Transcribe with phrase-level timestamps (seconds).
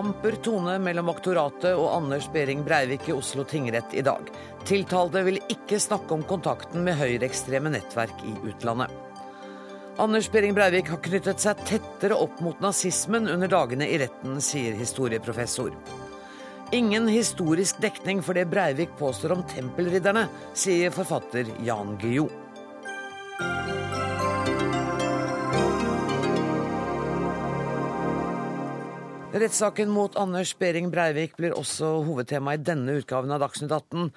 [0.00, 4.30] Amper tone mellom aktoratet og Anders Behring Breivik i Oslo tingrett i dag.
[4.64, 8.92] Tiltalte vil ikke snakke om kontakten med høyreekstreme nettverk i utlandet.
[10.00, 14.78] Anders Behring Breivik har knyttet seg tettere opp mot nazismen under dagene i retten, sier
[14.78, 15.74] historieprofessor.
[16.72, 22.30] Ingen historisk dekning for det Breivik påstår om tempelridderne, sier forfatter Jan Guillou.
[29.30, 34.08] Rettssaken mot Anders Behring Breivik blir også hovedtema i denne utgaven av Dagsnytt 18.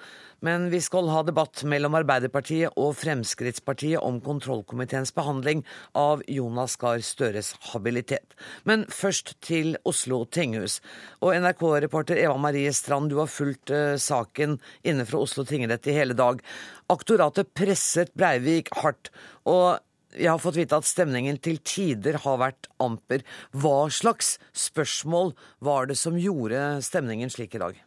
[0.42, 5.62] Men vi skal ha debatt mellom Arbeiderpartiet og Fremskrittspartiet om kontrollkomiteens behandling
[5.94, 8.34] av Jonas Gahr Støres habilitet.
[8.66, 10.80] Men først til Oslo tinghus.
[11.22, 15.94] Og NRK-reporter Eva Marie Strand, du har fulgt uh, saken inne fra Oslo tingrett i
[15.94, 16.42] hele dag.
[16.90, 19.14] Aktoratet presset Breivik hardt.
[19.46, 19.78] og
[20.14, 23.24] jeg har fått vite at stemningen til tider har vært amper.
[23.50, 25.34] Hva slags spørsmål
[25.64, 27.82] var det som gjorde stemningen slik i dag?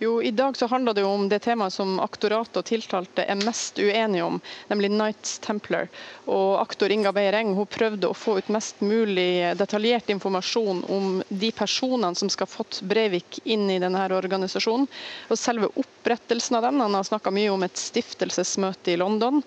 [0.00, 3.40] Jo, I dag så handler det jo om det temaet som aktoratet og tiltalte er
[3.40, 4.36] mest uenige om,
[4.70, 5.88] nemlig Knights Templar.
[6.30, 11.50] Og Aktor Inga Beiereng hun prøvde å få ut mest mulig detaljert informasjon om de
[11.50, 14.86] personene som skal ha fått Breivik inn i denne organisasjonen.
[15.34, 16.78] Og selve opprettelsen av den.
[16.86, 19.42] Han har snakka mye om et stiftelsesmøte i London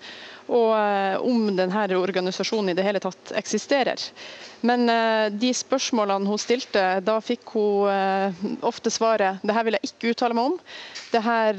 [0.50, 4.00] og eh, om denne organisasjonen i det hele tatt eksisterer.
[4.66, 9.78] Men eh, de spørsmålene hun stilte, da fikk hun eh, ofte svaret det her vil
[9.78, 10.58] jeg ikke uttale meg om.
[11.12, 11.58] Det her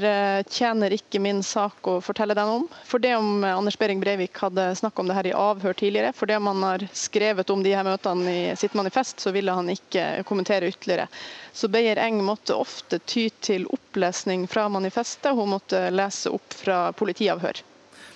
[0.50, 2.64] tjener ikke min sak å fortelle deg om.
[2.88, 6.26] For det om Anders Behring Breivik hadde snakket om det her i avhør tidligere, for
[6.26, 9.70] det om han har skrevet om de her møtene i sitt manifest, så ville han
[9.70, 11.06] ikke kommentere ytterligere.
[11.54, 15.36] Så Beyer Eng måtte ofte ty til opplesning fra manifestet.
[15.38, 17.62] Hun måtte lese opp fra politiavhør.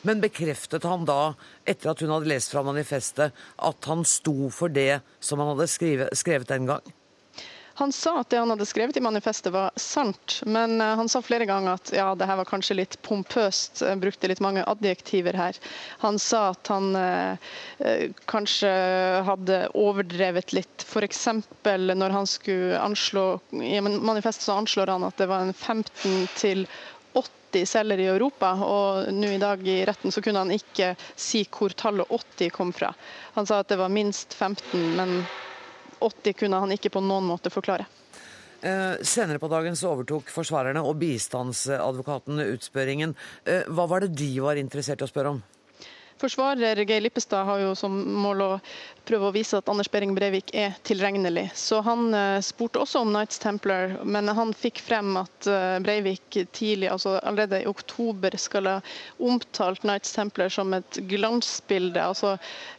[0.02, 1.34] Men bekreftet han da,
[1.66, 5.68] etter at hun hadde lest fra manifestet, at han sto for det som han hadde
[5.70, 6.94] skrevet, skrevet den gang?
[7.78, 11.20] Han sa at det han hadde skrevet i manifestet var sant, men eh, han sa
[11.22, 15.38] flere ganger at ja, det her var kanskje litt pompøst, eh, brukte litt mange adjektiver
[15.38, 15.60] her.
[16.02, 18.72] Han sa at han eh, eh kanskje
[19.28, 20.82] hadde overdrevet litt.
[20.82, 21.22] F.eks.
[21.62, 26.66] når han skulle anslå I manifestet så anslår han at det var en 15 til
[27.48, 31.44] 80 selger i Europa, og nå i dag i retten så kunne han ikke si
[31.50, 32.92] hvor tallet 80 kom fra.
[33.36, 35.22] Han sa at det var minst 15, men
[36.00, 37.86] 80 kunne han ikke på noen måte forklare.
[38.60, 43.14] Eh, senere på dagen så overtok forsvarerne og bistandsadvokaten utspørringen.
[43.44, 45.42] Eh, hva var det de var interessert i å spørre om?
[46.18, 48.50] Forsvarer Geir Lippestad har jo som mål å
[49.08, 51.48] prøve å vise at Anders Behring Breivik er tilregnelig.
[51.56, 56.40] Så han uh, spurte også om Knights Templar, men han fikk frem at uh, Breivik
[56.52, 58.76] tidlig, altså allerede i oktober skal ha
[59.18, 62.02] omtalt Knights Templar som et glansbilde.
[62.02, 62.36] altså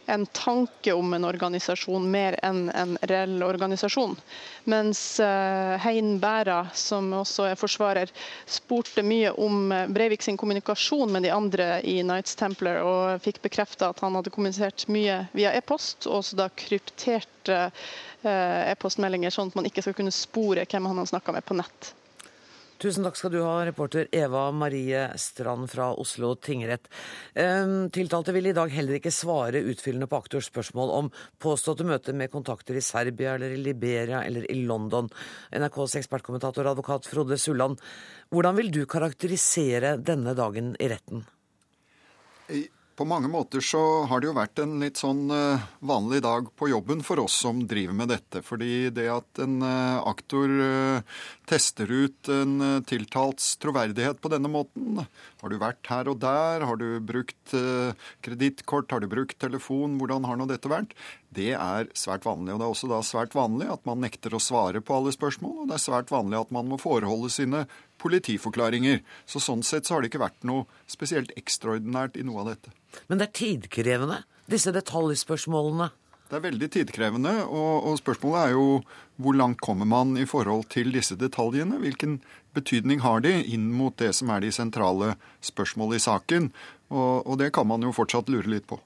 [0.10, 4.16] en tanke om en organisasjon mer enn en reell organisasjon.
[4.70, 8.14] Mens uh, Hein Bæra, som også er forsvarer,
[8.50, 13.92] spurte mye om Breivik sin kommunikasjon med de andre i Knights Templar, og fikk bekrefta
[13.94, 16.10] at han hadde kommunisert mye via e-post.
[16.20, 17.62] Og også da krypterte
[18.28, 21.58] eh, e-postmeldinger, sånn at man ikke skal kunne spore hvem han har snakka med på
[21.60, 21.94] nett.
[22.80, 26.86] Tusen takk skal du ha, reporter Eva Marie Strand fra Oslo tingrett.
[27.36, 31.10] Ehm, tiltalte vil i dag heller ikke svare utfyllende på aktors spørsmål om
[31.44, 35.12] påståtte møter med kontakter i Serbia eller i Liberia eller i London.
[35.52, 37.84] NRKs ekspertkommentator advokat Frode Sulland,
[38.32, 41.28] hvordan vil du karakterisere denne dagen i retten?
[43.00, 43.80] På mange måter så
[44.12, 47.62] har det jo vært en litt sånn eh, vanlig dag på jobben for oss som
[47.64, 48.42] driver med dette.
[48.44, 55.00] Fordi det at en eh, aktor eh, tester ut en tiltalts troverdighet på denne måten
[55.00, 56.66] Har du vært her og der?
[56.68, 57.56] Har du brukt
[58.22, 58.92] kredittkort?
[58.92, 59.96] Har du brukt telefon?
[59.98, 60.92] Hvordan har nå dette vært?
[61.34, 62.54] Det er svært vanlig.
[62.54, 65.64] og Det er også da svært vanlig at man nekter å svare på alle spørsmål.
[65.64, 67.64] Og det er svært vanlig at man må foreholde sine
[68.02, 69.02] politiforklaringer.
[69.30, 72.74] Så Sånn sett så har det ikke vært noe spesielt ekstraordinært i noe av dette.
[73.08, 75.92] Men det er tidkrevende, disse detaljspørsmålene?
[76.30, 78.66] Det er veldig tidkrevende, og, og, spørsmålet er jo
[79.18, 81.80] hvor langt kommer man i forhold til disse detaljene?
[81.82, 82.20] Hvilken
[82.54, 86.52] betydning har de inn mot det som er de sentrale spørsmålene i saken?
[86.94, 88.78] Og, og det kan man jo fortsatt lure litt på.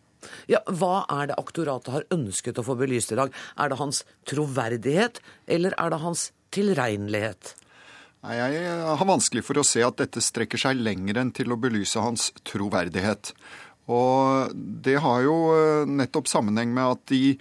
[0.48, 3.36] Ja, Hva er det aktoratet har ønsket å få belyst i dag?
[3.60, 5.20] Er det hans troverdighet,
[5.52, 7.56] eller er det hans tilregnelighet?
[8.24, 11.60] Nei, Jeg har vanskelig for å se at dette strekker seg lenger enn til å
[11.60, 13.34] belyse hans troverdighet.
[13.92, 17.36] Og det har jo eh, nettopp sammenheng med at de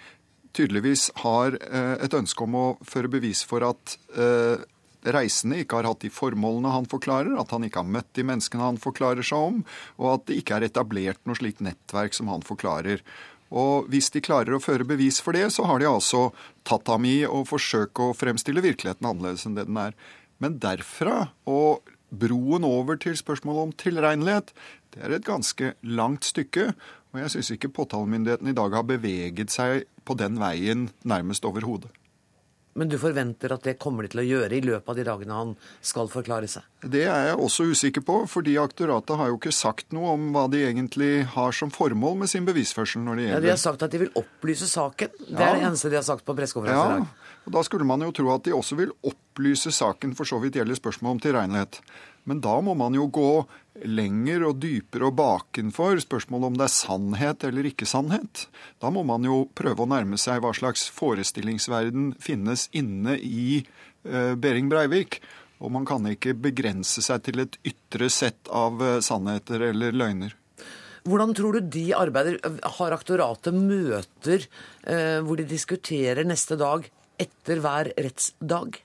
[0.59, 4.59] tydeligvis har eh, et ønske om å føre bevis for at eh,
[5.15, 8.67] reisende ikke har hatt de formålene han forklarer, at han ikke har møtt de menneskene
[8.67, 9.61] han forklarer seg om,
[10.03, 13.07] og at det ikke er etablert noe slikt nettverk som han forklarer.
[13.53, 16.31] Og hvis de klarer å føre bevis for det, så har de altså
[16.67, 19.95] tatt ham i å forsøke å fremstille virkeligheten annerledes enn det den er.
[20.43, 24.53] Men derfra og broen over til spørsmålet om tilregnelighet,
[24.93, 26.73] det er et ganske langt stykke.
[27.13, 31.93] Og jeg syns ikke påtalemyndigheten i dag har beveget seg på den veien nærmest overhodet.
[32.75, 35.37] Men du forventer at det kommer de til å gjøre i løpet av de dagene
[35.37, 35.51] han
[35.85, 36.65] skal forklare seg?
[36.81, 40.47] Det er jeg også usikker på, fordi aktoratet har jo ikke sagt noe om hva
[40.53, 43.85] de egentlig har som formål med sin bevisførsel når det gjelder Ja, De har sagt
[43.85, 45.13] at de vil opplyse saken.
[45.29, 47.11] Det er det eneste de har sagt på pressekonferansen i dag.
[47.13, 50.41] Ja, og Da skulle man jo tro at de også vil opplyse saken for så
[50.41, 51.81] vidt gjelder spørsmål om tilregnelighet.
[52.25, 53.31] Men da må man jo gå
[53.81, 58.47] lenger og dypere og bakenfor spørsmålet om det er sannhet eller ikke sannhet.
[58.83, 64.35] Da må man jo prøve å nærme seg hva slags forestillingsverden finnes inne i eh,
[64.37, 65.23] Behring Breivik.
[65.63, 70.37] Og man kan ikke begrense seg til et ytre sett av eh, sannheter eller løgner.
[71.09, 72.39] Hvordan tror du de arbeider?
[72.79, 74.45] Har aktoratet møter
[74.87, 76.87] eh, hvor de diskuterer neste dag
[77.23, 78.79] etter hver rettsdag?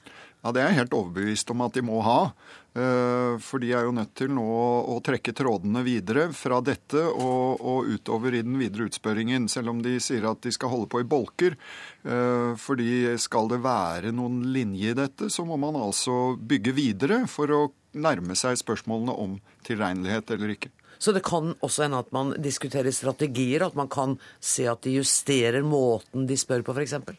[0.43, 2.31] Ja, Det er jeg helt overbevist om at de må ha.
[2.77, 7.57] Eh, for de er jo nødt til nå å trekke trådene videre fra dette og,
[7.57, 11.01] og, utover i den videre utspørringen, selv om de sier at de skal holde på
[11.01, 11.57] i bolker.
[12.05, 17.23] Eh, fordi skal det være noen linje i dette, så må man altså bygge videre
[17.31, 17.61] for å
[17.97, 20.73] nærme seg spørsmålene om tilregnelighet eller ikke.
[21.01, 24.99] Så det kan også hende at man diskuterer strategier, at man kan se at de
[24.99, 27.17] justerer måten de spør på, f.eks.?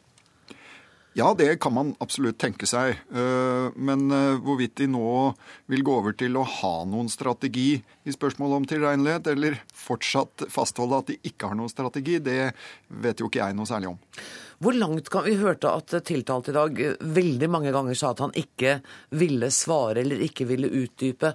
[1.17, 2.99] Ja, det kan man absolutt tenke seg.
[3.11, 5.33] Eh, men eh, hvorvidt de nå
[5.71, 11.01] vil gå over til å ha noen strategi i spørsmålet om tilregnelighet, eller fortsatt fastholde
[11.01, 12.53] at de ikke har noen strategi, det
[12.89, 13.99] vet jo ikke jeg noe særlig om.
[14.59, 16.81] Hvor langt kan Vi hørte at tiltalte i dag
[17.19, 18.79] veldig mange ganger sa at han ikke
[19.15, 21.35] ville svare eller ikke ville utdype.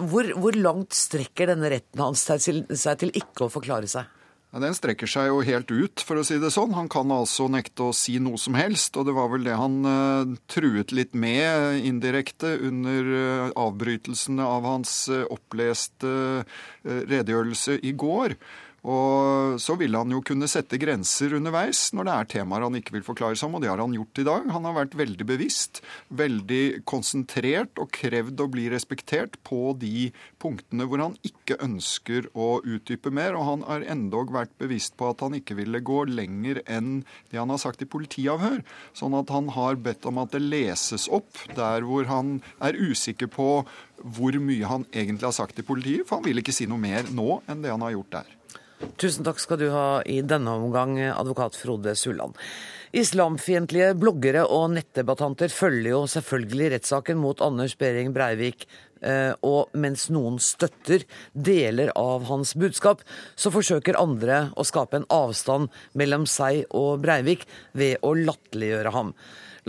[0.00, 4.19] Hvor, hvor langt strekker denne retten hans seg til, seg til ikke å forklare seg?
[4.50, 6.72] Ja, den strekker seg jo helt ut, for å si det sånn.
[6.74, 9.76] Han kan altså nekte å si noe som helst, og det var vel det han
[9.86, 16.42] uh, truet litt med indirekte under uh, avbrytelsene av hans uh, oppleste
[16.82, 18.34] redegjørelse i går.
[18.88, 22.94] Og så vil han jo kunne sette grenser underveis når det er temaer han ikke
[22.94, 24.46] vil forklare seg om, og det har han gjort i dag.
[24.54, 30.08] Han har vært veldig bevisst, veldig konsentrert og krevd å bli respektert på de
[30.40, 35.12] punktene hvor han ikke ønsker å utdype mer, og han har endog vært bevisst på
[35.12, 38.64] at han ikke ville gå lenger enn det han har sagt i politiavhør.
[38.96, 43.28] Sånn at han har bedt om at det leses opp der hvor han er usikker
[43.28, 43.52] på
[44.00, 47.12] hvor mye han egentlig har sagt i politiet, for han vil ikke si noe mer
[47.12, 48.36] nå enn det han har gjort der.
[49.00, 52.38] Tusen takk skal du ha i denne omgang, advokat Frode Sulland.
[52.96, 58.64] Islamfiendtlige bloggere og nettdebattanter følger jo selvfølgelig rettssaken mot Anders Behring Breivik.
[59.00, 63.04] Eh, og mens noen støtter deler av hans budskap,
[63.38, 69.14] så forsøker andre å skape en avstand mellom seg og Breivik ved å latterliggjøre ham.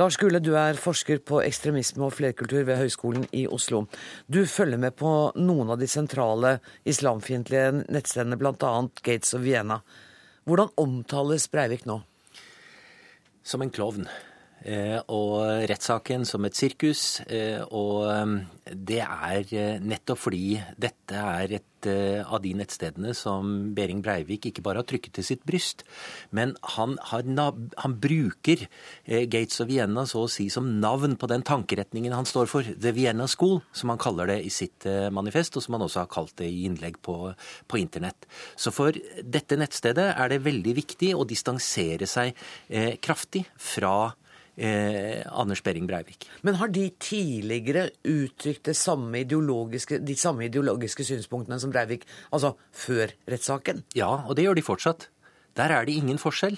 [0.01, 3.83] Lars Gule, du er forsker på ekstremisme og flerkultur ved Høgskolen i Oslo.
[4.25, 6.55] Du følger med på noen av de sentrale
[6.89, 8.71] islamfiendtlige nettstedene, bl.a.
[9.05, 9.77] Gates og Vienna.
[10.49, 11.99] Hvordan omtales Breivik nå?
[13.45, 14.09] Som en klovn.
[14.61, 17.21] Eh, og rettssaken som et sirkus.
[17.25, 18.37] Eh, og eh,
[18.71, 24.83] det er nettopp fordi dette er et av de nettstedene som Behring Breivik ikke bare
[24.83, 25.79] har trykket til sitt bryst,
[26.29, 28.67] men han, har, han bruker
[29.09, 32.69] Gates of Vienna så å si som navn på den tankeretningen han står for.
[32.85, 36.13] The Vienna School, som han kaller det i sitt manifest, og som han også har
[36.13, 37.33] kalt det i innlegg på,
[37.65, 38.29] på internett.
[38.53, 42.37] Så for dette nettstedet er det veldig viktig å distansere seg
[43.01, 44.11] kraftig fra
[44.61, 46.27] eh, Anders Behring Breivik.
[46.45, 52.55] Men har de tidligere uttrykt de samme ideologiske, de samme ideologiske synspunktene som Breivik, altså
[52.71, 53.83] før rettssaken?
[53.97, 55.10] Ja, og det gjør de fortsatt.
[55.57, 56.55] Der er det ingen forskjell.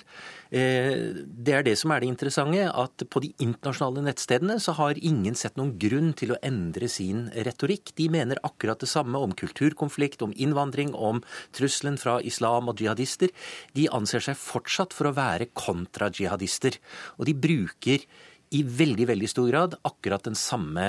[0.54, 5.00] Eh, det er det som er det interessante, at på de internasjonale nettstedene så har
[5.02, 7.96] ingen sett noen grunn til å endre sin retorikk.
[7.98, 11.24] De mener akkurat det samme om kulturkonflikt, om innvandring, om
[11.58, 13.34] trusselen fra islam og jihadister.
[13.74, 16.78] De anser seg fortsatt for å være kontra-jihadister.
[17.18, 18.06] Og de bruker
[18.54, 20.86] i veldig, veldig stor grad akkurat den samme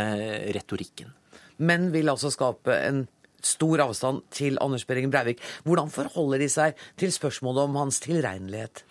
[0.52, 1.14] retorikken.
[1.56, 3.04] Men vil altså skape en
[3.48, 5.42] stor avstand til Anders Behring Breivik.
[5.64, 8.84] Hvordan forholder de seg til spørsmålet om hans tilregnelighet?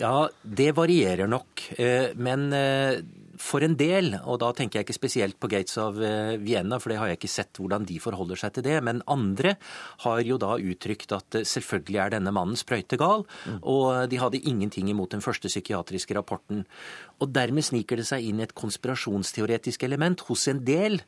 [0.00, 1.66] Ja, det varierer nok.
[1.76, 3.02] Eh, men eh,
[3.40, 6.92] for en del, og da tenker jeg ikke spesielt på Gates of eh, Vienna, for
[6.92, 9.54] det har jeg ikke sett hvordan de forholder seg til det, men andre
[10.06, 13.60] har jo da uttrykt at selvfølgelig er denne mannen sprøytegal, mm.
[13.60, 16.64] og de hadde ingenting imot den første psykiatriske rapporten.
[17.20, 21.02] Og dermed sniker det seg inn et konspirasjonsteoretisk element hos en del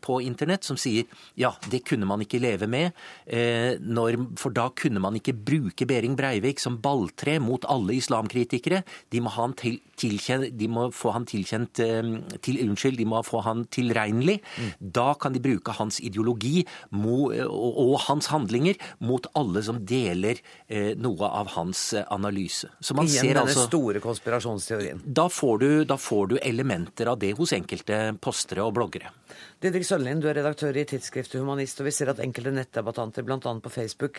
[0.00, 2.94] på internett som sier ja, det kunne man ikke leve med,
[3.26, 8.82] eh, når, for da kunne man ikke bruke Behring Breivik som balltre mot alle islamkritikere.
[9.12, 12.12] De må, ha han til, tilkjent, de må få han tilkjent eh,
[12.44, 14.38] til, Unnskyld, de må få han tilregnelig.
[14.56, 14.70] Mm.
[14.98, 16.64] Da kan de bruke hans ideologi
[16.96, 22.70] mo, og, og, hans handlinger mot alle som deler eh, noe av hans eh, analyse.
[22.80, 25.02] Så man Igjen ser denne altså, store konspirasjonsteorien.
[25.04, 29.12] Da får, du, da får du elementer av det hos enkelte postere og bloggere.
[29.56, 33.38] Didrik Sølvlin, du er redaktør i tidsskriftet Humanist, og vi ser at enkelte nettdebattanter, bl.a.
[33.40, 34.18] på Facebook,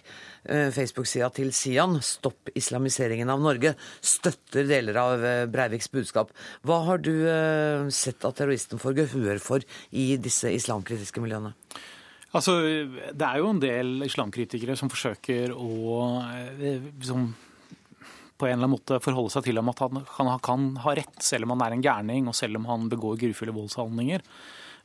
[0.49, 6.33] eh, Facebook-sida til Sian, Stopp islamiseringen av Norge, støtter deler av eh, Breiviks budskap.
[6.65, 11.53] Hva har du eh, sett at terroristen får gehør for i disse islamkritiske miljøene?
[12.33, 12.57] Altså,
[13.13, 16.17] Det er jo en del islamkritikere som forsøker å
[16.97, 17.29] liksom,
[18.37, 21.19] på en eller annen måte forholde seg til ham at han, han kan ha rett,
[21.21, 24.25] selv om han er en gærning og selv om han begår grufulle voldshandlinger.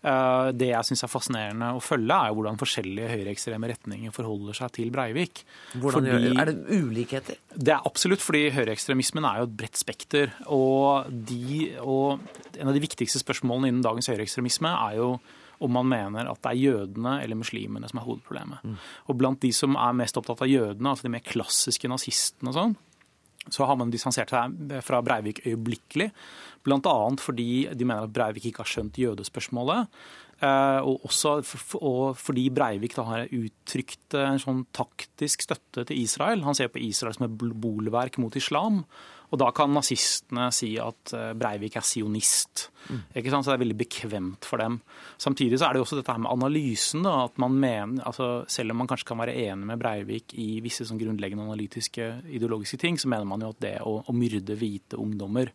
[0.02, 4.72] Eh, det jeg syns er fascinerende å følge, er hvordan forskjellige høyreekstreme retninger forholder seg
[4.78, 5.44] til Breivik.
[5.76, 7.38] Hvordan fordi, Er det ulikheter?
[7.54, 10.34] Det er absolutt, fordi høyreekstremismen er jo et bredt spekter.
[10.46, 12.18] Og, de, og
[12.58, 15.14] en av de viktigste spørsmålene innen dagens høyreekstremisme er jo
[15.62, 18.64] om man mener at det er jødene eller muslimene som er hovedproblemet.
[18.66, 18.78] Mm.
[19.06, 22.56] Og blant de som er mest opptatt av jødene, altså de mer klassiske nazistene og
[22.58, 22.74] sånn,
[23.50, 26.10] så har man distansert seg fra Breivik øyeblikkelig.
[26.62, 26.96] Bl.a.
[27.18, 29.90] fordi de mener at Breivik ikke har skjønt jødespørsmålet.
[30.42, 31.36] Eh, og også
[32.18, 36.42] fordi Breivik da har uttrykt en sånn taktisk støtte til Israel.
[36.46, 38.82] Han ser på Israel som et bolverk mot islam.
[39.32, 42.66] Og da kan nazistene si at eh, Breivik er sionist.
[42.90, 43.00] Mm.
[43.16, 43.46] Ikke sant?
[43.46, 44.78] Så det er veldig bekvemt for dem.
[45.20, 47.06] Samtidig så er det også dette her med analysen.
[47.06, 50.60] Da, at man mener, altså Selv om man kanskje kan være enig med Breivik i
[50.64, 54.58] visse sånn grunnleggende analytiske ideologiske ting, så mener man jo at det å, å myrde
[54.58, 55.52] hvite ungdommer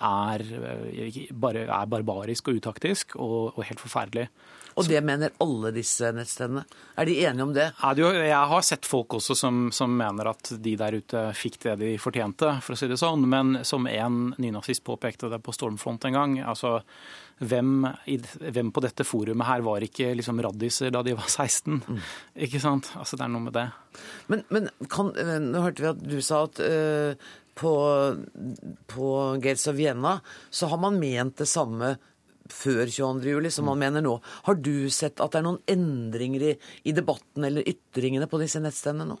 [0.00, 0.44] er,
[0.92, 4.28] eh, bare, er barbarisk og utaktisk og, og helt forferdelig.
[4.80, 6.64] Og det mener alle disse nettstedene?
[6.96, 7.68] Er de enige om det?
[7.76, 11.90] Jeg har sett folk også som, som, mener at de der ute fikk det de
[12.00, 13.26] fortjente, for å si det sånn.
[13.28, 16.78] Men som en nynazist påpekte det på Stormfront en gang, altså
[17.42, 17.84] hvem,
[18.54, 21.80] hvem på dette forumet her var ikke liksom raddiser da de var 16?
[21.82, 22.02] Mm.
[22.46, 22.92] Ikke sant?
[22.96, 23.68] Altså det er noe med det.
[24.32, 27.72] Men, men kan, nå hørte vi at du sa at uh, på,
[28.90, 29.10] på
[29.42, 30.16] Gels of Vienna,
[30.50, 31.94] så har man ment det samme
[32.52, 33.50] før 22.07.
[33.50, 34.16] som man mener nå.
[34.48, 36.56] Har du sett at det er noen endringer i,
[36.88, 39.20] i debatten eller ytringene på disse nettstedene nå?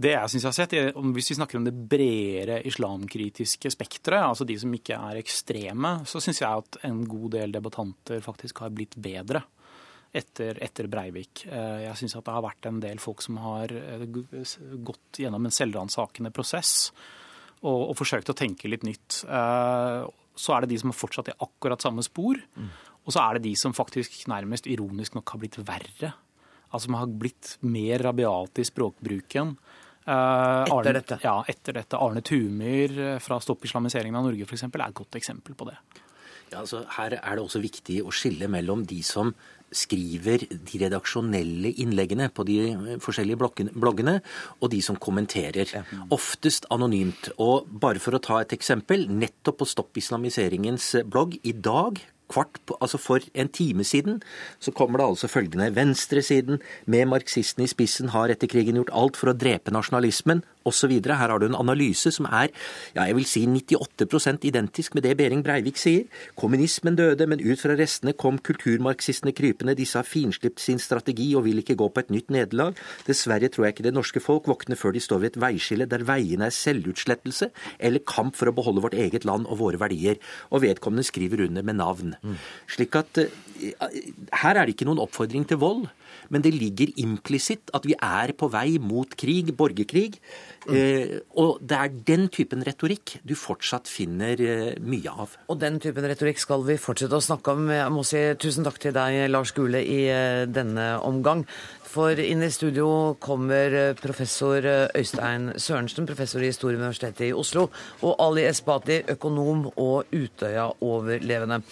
[0.00, 0.74] Det jeg synes jeg har sett,
[1.12, 6.22] Hvis vi snakker om det bredere islamkritiske spekteret, altså de som ikke er ekstreme, så
[6.24, 9.42] syns jeg at en god del debattanter faktisk har blitt bedre
[10.16, 11.44] etter, etter Breivik.
[11.46, 15.46] Eh, jeg syns at det har vært en del folk som har eh, gått gjennom
[15.46, 16.88] en selvransakende prosess
[17.60, 19.22] og, og forsøkt å tenke litt nytt.
[19.28, 20.06] Eh,
[20.40, 22.40] så er det de som har fortsatt i akkurat samme spor.
[22.56, 22.70] Mm.
[23.04, 26.12] Og så er det de som faktisk nærmest ironisk nok har blitt verre.
[26.70, 29.56] Altså som har blitt mer rabiate i språkbruken.
[30.00, 30.12] Uh,
[30.64, 31.18] etter Arne, dette?
[31.24, 31.98] Ja, etter dette.
[32.00, 34.64] Arne Tumyr eh, fra Stopp islamiseringen av Norge f.eks.
[34.68, 35.76] er et godt eksempel på det.
[36.50, 39.34] Ja, altså, her er det også viktig å skille mellom de som
[39.70, 42.56] skriver de redaksjonelle innleggene på de
[43.02, 44.16] forskjellige bloggene,
[44.58, 45.70] og de som kommenterer.
[46.10, 47.30] Oftest anonymt.
[47.38, 52.60] Og bare for å ta et eksempel, nettopp på Stopp islamiseringens blogg i dag kvart
[52.78, 54.20] altså For en time siden
[54.62, 59.18] så kommer det altså følgende Venstresiden, med marxistene i spissen, har etter krigen gjort alt
[59.18, 60.92] for å drepe nasjonalismen osv.
[61.06, 62.50] Her har du en analyse som er
[62.94, 66.06] ja, jeg vil si 98% identisk med det Behring Breivik sier.
[66.38, 69.76] Kommunismen døde, men ut fra restene kom kulturmarxistene krypende.
[69.78, 72.78] Disse har finslipt sin strategi og vil ikke gå på et nytt nederlag.
[73.06, 76.06] Dessverre tror jeg ikke det norske folk våkner før de står ved et veiskille der
[76.08, 80.20] veiene er selvutslettelse eller kamp for å beholde vårt eget land og våre verdier.
[80.50, 82.14] Og vedkommende skriver under med navn.
[82.22, 82.36] Mm.
[82.70, 83.88] Slik at uh,
[84.42, 85.88] her er det ikke noen oppfordring til vold
[86.30, 90.20] men det ligger implisitt at vi er på vei mot krig, borgerkrig.
[90.70, 95.34] Eh, og det er den typen retorikk du fortsatt finner eh, mye av.
[95.50, 97.68] Og den typen retorikk skal vi fortsette å snakke om.
[97.74, 101.46] Jeg må si tusen takk til deg, Lars Gule, i eh, denne omgang.
[101.90, 107.24] For inn i studio kommer eh, professor eh, Øystein Sørensen, professor i historie ved Universitetet
[107.26, 107.66] i Oslo,
[108.06, 111.64] og Ali Esbati, økonom og Utøya-overlevende.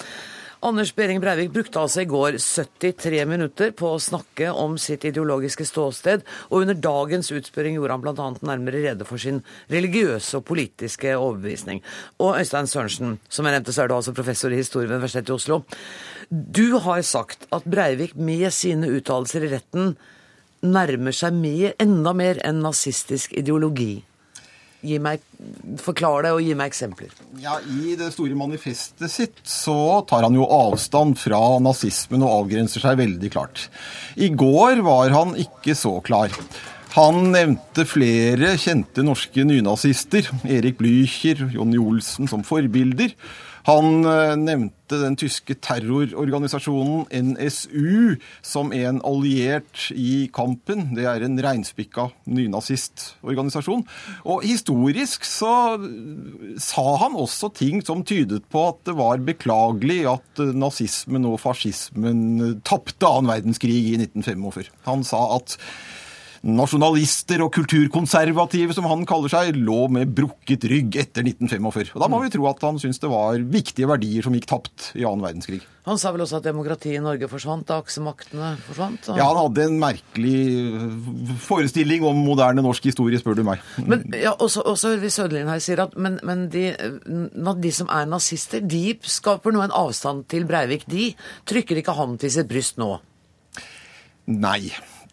[0.61, 5.63] Anders Behring Breivik brukte altså i går 73 minutter på å snakke om sitt ideologiske
[5.69, 8.27] ståsted, og under dagens utspørring gjorde han bl.a.
[8.51, 9.39] nærmere rede for sin
[9.71, 11.79] religiøse og politiske overbevisning.
[12.19, 15.31] Og Øystein Sørensen, som jeg nevnte, så er du altså professor i historie ved Universitetet
[15.31, 15.61] i Oslo.
[16.29, 19.95] Du har sagt at Breivik med sine uttalelser i retten
[20.67, 24.01] nærmer seg mer, enda mer enn nazistisk ideologi.
[24.87, 25.23] Gi meg,
[25.83, 27.11] Forklar det og gi meg eksempler.
[27.43, 32.85] Ja, I det store manifestet sitt så tar han jo avstand fra nazismen og avgrenser
[32.85, 33.67] seg veldig klart.
[34.15, 36.35] I går var han ikke så klar.
[36.95, 43.13] Han nevnte flere kjente norske nynazister, Erik Blücher, Jonny Olsen, som forbilder.
[43.67, 50.95] Han eh, nevnte den tyske terrororganisasjonen NSU som en alliert i kampen.
[50.97, 53.85] Det er en reinspikka nynazistorganisasjon.
[54.25, 55.53] Og historisk så
[56.63, 62.61] sa han også ting som tydet på at det var beklagelig at nazismen og fascismen
[62.67, 64.73] tapte annen verdenskrig i 1945.
[64.89, 65.59] Han sa at
[66.47, 71.95] nasjonalister og kulturkonservative, som han kaller seg, lå med brukket rygg etter 1945.
[71.97, 74.93] Og Da må vi tro at han syntes det var viktige verdier som gikk tapt
[74.99, 75.63] i annen verdenskrig.
[75.89, 79.09] Han sa vel også at demokratiet i Norge forsvant da aksemaktene forsvant?
[79.17, 83.63] Ja, han hadde en merkelig forestilling om moderne norsk historie, spør du meg.
[83.81, 88.61] Men ja, også, også Søderlin her sier at men, men de, de, som er nazister,
[88.61, 90.85] de skaper nå en avstand til Breivik.
[90.93, 91.15] De
[91.49, 92.99] trykker ikke ham til sitt bryst nå?
[94.29, 94.69] Nei.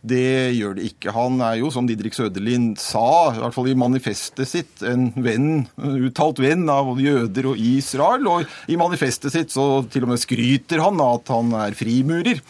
[0.05, 1.13] Det gjør det ikke.
[1.15, 5.65] Han er jo, som Didrik Søderlin sa, i hvert fall i manifestet sitt, en venn,
[5.77, 8.29] uttalt venn av jøder og Israel.
[8.29, 12.43] Og i manifestet sitt så til og med skryter han av at han er frimurer.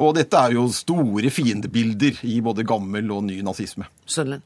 [0.00, 3.88] Og dette er jo store fiendebilder i både gammel og ny nazisme.
[4.08, 4.44] Søderlin.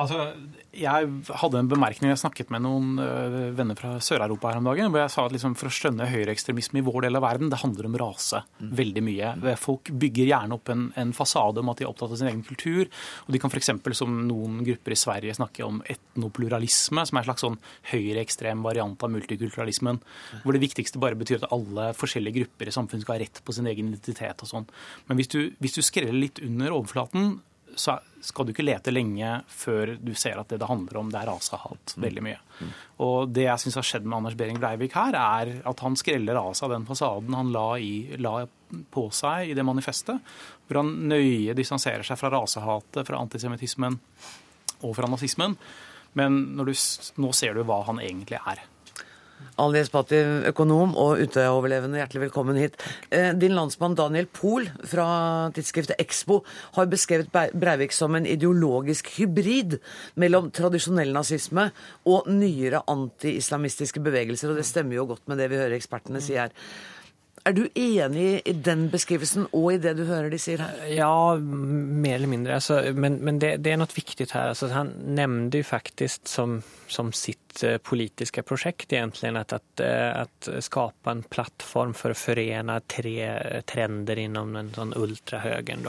[0.00, 0.30] Altså,
[0.70, 1.08] jeg
[1.40, 5.02] hadde en bemerkning, jeg snakket med noen uh, venner fra Sør-Europa her om dagen, hvor
[5.02, 7.88] jeg sa at liksom, for å skjønne høyreekstremisme i vår del av verden, det handler
[7.88, 8.42] om rase.
[8.60, 8.68] Mm.
[8.78, 9.32] Veldig mye.
[9.58, 12.44] Folk bygger gjerne opp en, en, fasade om at de er opptatt av sin egen
[12.46, 12.86] kultur.
[13.26, 13.72] Og de kan f.eks.
[13.98, 17.60] som noen grupper i Sverige snakke om etnopluralisme, som er en slags sånn
[17.90, 20.00] høyreekstrem variant av multikulturalismen.
[20.44, 23.58] Hvor det viktigste bare betyr at alle forskjellige grupper i samfunnet skal ha rett på
[23.58, 24.70] sin egen identitet og sånn.
[25.10, 27.40] Men hvis du, hvis du skreller litt under overflaten,
[27.80, 31.20] så skal du ikke lete lenge før du ser at det det handler om, det
[31.22, 31.94] er rasehat.
[31.96, 32.04] Mm.
[32.04, 32.38] Veldig mye.
[32.60, 32.72] Mm.
[33.06, 36.40] Og det jeg syns har skjedd med Anders Behring Breivik her, er at han skreller
[36.40, 38.34] av seg den fasaden han la, i, la
[38.92, 40.20] på seg i det manifestet,
[40.68, 43.96] hvor han nøye distanserer seg fra rasehatet, fra antisemittismen
[44.84, 45.56] og fra nazismen.
[46.18, 46.74] Men du,
[47.22, 48.62] nå ser du hva han egentlig er.
[49.60, 52.78] Ali Esbati, økonom og Utøya-overlevende, hjertelig velkommen hit.
[53.12, 55.06] Eh, din landsmann Daniel Pohl fra
[55.56, 56.40] tidsskriftet Expo
[56.78, 59.76] har beskrevet Breivik som en ideologisk hybrid
[60.20, 61.70] mellom tradisjonell nazisme
[62.08, 66.40] og nyere anti-islamistiske bevegelser, og det stemmer jo godt med det vi hører ekspertene si
[66.40, 66.54] her.
[67.48, 70.80] Er du enig i den beskrivelsen og i det du hører de sier her?
[70.92, 72.58] Ja, mer eller mindre.
[72.58, 74.50] Altså, men, men det, det, er noe viktig her.
[74.52, 80.22] Altså, han nevnte jo faktisk som, som, sitt eh, politiske prosjekt egentlig at, at, eh,
[80.22, 85.86] at, skapa en plattform for å forene tre trender innom den sånn ultrahøyen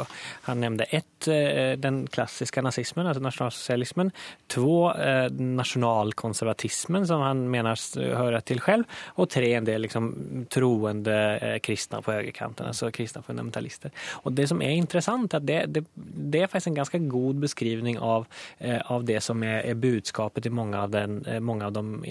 [0.48, 4.12] Han nevnte ett, eh, den klassiske nazismen, altså nasjonalsosialismen.
[4.52, 4.92] To,
[5.40, 8.86] nasjonalkonservatismen, som han mener hører til selv.
[9.16, 10.12] Og tre, en del liksom,
[10.52, 11.16] troende
[11.64, 13.92] kristne på högerkanten, alltså kristna fundamentalister.
[14.24, 17.36] Och det som är intressant är att det, det, det är faktiskt en ganska god
[17.36, 21.66] beskrivning av, eh, av det som är, är budskapet i många av, den, eh, många
[21.66, 22.06] av de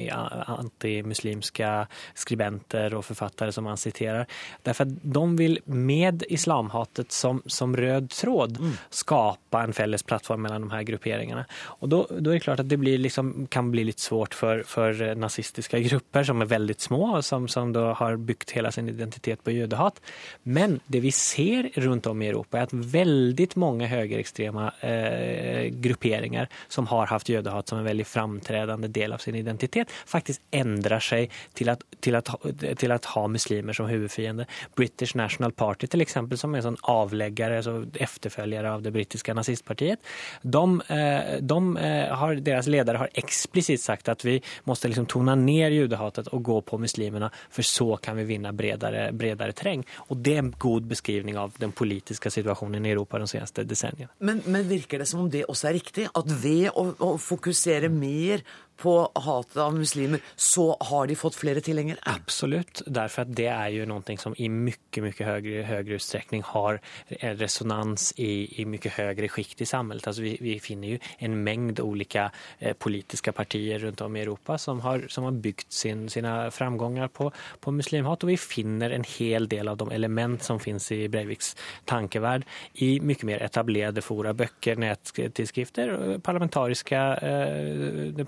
[0.46, 4.26] antimuslimska skribenter och författare som han citerar.
[4.62, 8.72] Därför att de vill med islamhatet som, som röd tråd mm.
[8.90, 11.44] skapa en felles plattform mellan de här grupperingarna.
[11.52, 14.62] Och då, då är det klart att det blir liksom, kan bli lite svårt för,
[14.62, 19.44] för nazistiska grupper som är väldigt små som, som då har byggt hela sin identitet
[19.44, 20.00] på jødehat.
[20.42, 26.50] Men det vi ser rundt om i Europa er at veldig mange høyreekstreme eh, grupperinger
[26.68, 31.34] som har hatt jødehat som en veldig framtredende del av sin identitet, faktisk endrer seg
[31.54, 34.46] til å ha muslimer som hovedfiende.
[34.78, 40.00] British National Party til eksempel, som er sånn avleggere, så etterfølgere av det britiske nazistpartiet,
[40.42, 44.38] de, eh, de eh, har, deres ledere har eksplisitt sagt at vi
[44.68, 49.10] må liksom tone ned jødehatet og gå på muslimene, for så kan vi vinne bredere
[49.12, 49.84] bredere terreng.
[50.08, 54.12] Og det er en god beskrivning av den politiske situasjonen i Europa de seneste decenniene.
[54.18, 56.08] Men, men, virker det som om det også er riktig?
[56.16, 58.44] At ved å, å fokusere mer
[58.80, 62.00] på hatet av muslimer, så har de fått flere tilhengere?
[62.08, 62.82] Absolutt.
[62.86, 66.80] Derfor at det er jo noe som i mye mye høyere, høyere utstrekning har
[67.38, 70.06] resonans i, i mye høyere sjikt i samfunnet.
[70.08, 72.26] Altså vi, vi, finner jo en mengd ulike
[72.58, 77.10] eh, politiske partier rundt om i Europa som har, som har bygd sin, sine framganger
[77.12, 78.24] på, på muslimhat.
[78.24, 81.54] Og vi finner en hel del av de element som finnes i Breiviks
[81.90, 82.46] tankeverd
[82.84, 88.20] i mye mer etablerte fora, bøker, nettilskrifter, parlamentariske eh,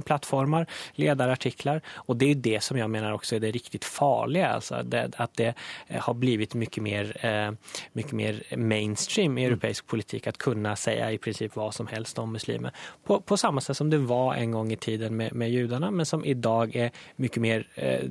[0.00, 1.82] plattformar, lederartikler.
[2.06, 4.48] Og det är det som jag menar också är det riktigt farliga.
[4.48, 5.54] Alltså det, att det
[5.98, 7.52] har blivit mycket mer, eh,
[7.92, 12.32] mycket mer mainstream i europeisk politik att kunna säga i princip vad som helst om
[12.32, 12.72] muslimer.
[13.04, 16.06] På, på samma sätt som det var en gång i tiden med, med judarna men
[16.06, 18.08] som idag är mycket mer eh,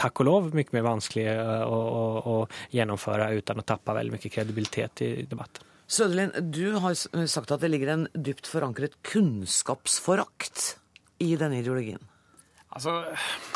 [0.00, 2.36] takk og lov mye mer vanskelig eh, å, å, å,
[2.74, 5.66] gjennomføre uten å tappe veldig mye kredibilitet i debatten.
[5.90, 10.76] Sødelin, du har sagt at det ligger en dypt forankret kunnskapsforakt
[11.20, 12.00] i denne ideologien.
[12.70, 12.92] Altså,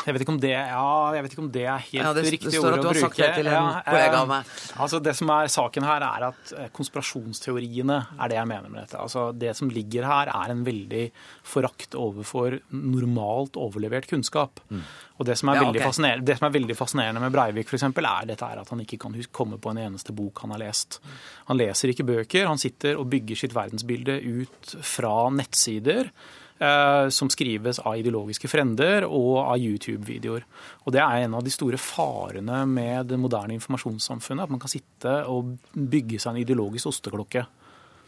[0.03, 2.23] jeg vet ikke om det, ja, jeg vet ikke om det er helt ja, det,
[2.33, 2.81] riktig det ord å bruke.
[2.81, 4.49] Det står at du har sagt det til en ja, kollega av meg.
[4.83, 8.81] Altså, det som er saken her, er at eh, konspirasjonsteoriene er det jeg mener med
[8.81, 8.99] dette.
[8.99, 11.05] Altså, det som ligger her, er en veldig
[11.47, 14.59] forakt overfor normalt overlevert kunnskap.
[14.67, 14.83] Mm.
[15.15, 15.79] Og det som, ja, okay.
[16.19, 18.99] det som, er veldig fascinerende med Breivik, for eksempel, er dette her at han ikke
[19.07, 20.99] kan komme på en eneste bok han har lest.
[21.47, 27.27] Han leser ikke bøker, han sitter og bygger sitt verdensbilde ut fra nettsider Eh, som
[27.27, 30.45] skrives av ideologiske frender og av YouTube-videoer.
[30.85, 34.47] Og Det er en av de store farene med det moderne informasjonssamfunnet.
[34.47, 37.43] At man kan sitte og bygge seg en ideologisk osteklokke.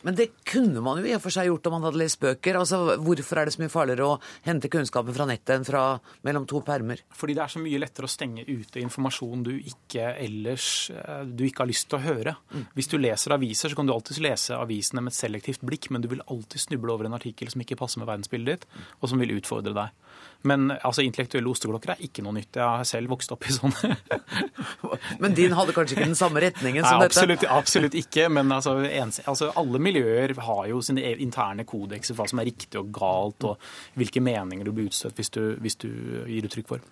[0.05, 2.59] Men det kunne man jo i og for seg gjort om man hadde lest bøker.
[2.59, 5.83] Altså, Hvorfor er det så mye farligere å hente kunnskapen fra nettet enn fra
[6.27, 7.01] mellom to permer?
[7.17, 11.45] Fordi det er så mye lettere å stenge ute informasjon du ikke ellers eh, du
[11.47, 12.35] ikke har lyst til å høre.
[12.53, 12.67] Mm.
[12.77, 16.05] Hvis du leser aviser, så kan du alltid lese avisene med et selektivt blikk, men
[16.05, 19.21] du vil alltid snuble over en artikkel som ikke passer med verdensbildet ditt, og som
[19.21, 20.06] vil utfordre deg.
[20.47, 22.59] Men altså, intellektuelle osteklokker er ikke noe nytt.
[22.59, 23.95] Jeg har selv vokst opp i sånne.
[25.23, 27.53] men din hadde kanskje ikke den samme retningen som Nei, absolutt, dette?
[27.53, 28.27] Absolutt ikke.
[28.33, 32.41] Men altså, ens, altså, alle miljøer har jo sine e- interne kodekser for hva som
[32.43, 35.89] er riktig og galt, og hvilke meninger du blir utstøtt hvis du, hvis du
[36.29, 36.85] gir uttrykk for.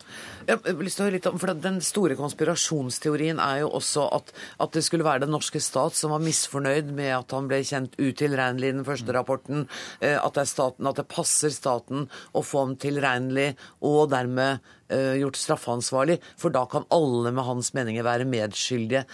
[0.49, 4.07] Jeg har lyst til å høre litt om, for Den store konspirasjonsteorien er jo også
[4.17, 7.61] at, at det skulle være den norske stat som var misfornøyd med at han ble
[7.65, 9.65] kjent utilregnelig i den første rapporten.
[10.01, 14.59] Eh, at det, staten, at det passer staten å få ham tilregnelig utilregnelig og dermed
[14.91, 19.05] uh, gjort straffansvarlig, for da kan alle med hans meninger være medskyldige.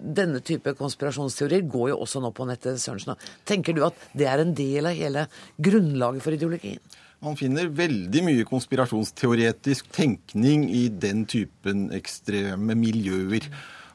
[0.00, 2.80] Denne type konspirasjonsteorier går jo også nå på nettet.
[2.80, 3.16] Sørensen.
[3.46, 5.26] Tenker du at det er en del av hele
[5.58, 6.82] grunnlaget for ideologien?
[7.24, 13.46] Man finner veldig mye konspirasjonsteoretisk tenkning i den typen ekstreme miljøer.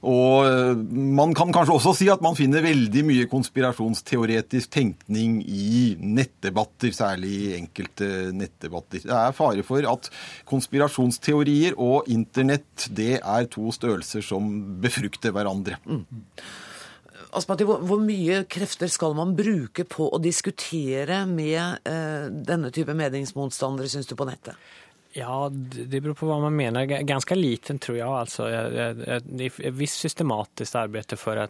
[0.08, 0.78] Og eh,
[1.20, 7.34] man kan kanskje også si at man finner veldig mye konspirasjonsteoretisk tenkning i nettdebatter, særlig
[7.36, 9.04] i enkelte nettdebatter.
[9.04, 10.10] Det er fare for at
[10.50, 15.80] konspirasjonsteorier og internett det er to størrelser som befrukter hverandre.
[15.84, 16.06] Mm.
[17.36, 22.96] Aspati, hvor, hvor, mye krefter skal man bruke på å diskutere med eh, denne type
[22.98, 24.58] meningsmotstandere, syns du, på nettet?
[25.14, 26.86] Ja, det beror på hva man mener.
[26.86, 28.08] Ganske liten tror jeg.
[28.08, 28.46] Altså,
[29.26, 31.48] Det er visst systematisk arbeid for å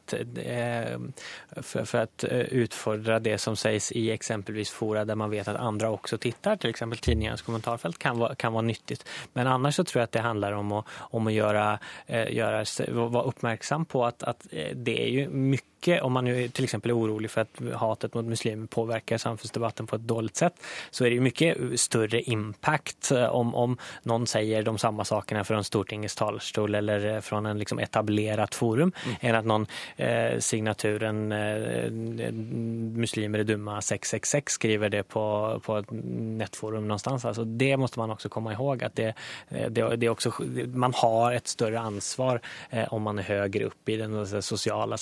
[2.64, 6.18] utfordre att eh, det som sies i eksempelvis fora der man vet at andre også
[6.18, 6.56] tittar.
[6.56, 6.70] f.eks.
[6.70, 8.98] exempel kommentarfelt, kan kan være nyttig.
[9.34, 13.86] Men så tror jeg at det handler om å, om å gjøre, gjøre, være oppmerksom
[13.86, 17.32] på at, at det er jo mycket mycket, om man nu till exempel är orolig
[17.32, 20.54] för att hatet mot muslimer påverkar samfunnsdebatten på ett dåligt sätt,
[20.92, 25.44] så är det ju mycket större impact eh, om, om någon säger de samma sakerna
[25.44, 29.16] från Stortingets talarstol eller eh, från en liksom etablerat forum, mm.
[29.22, 31.92] än att någon eh, signaturen eh,
[32.98, 37.26] muslimer är dumma 666 skriver det på, på ett nettforum någonstans.
[37.26, 39.14] Alltså det måste man också komma ihåg att det,
[39.50, 40.32] eh, det, det också,
[40.74, 44.98] man har ett större ansvar eh, om man är högre upp i den sociala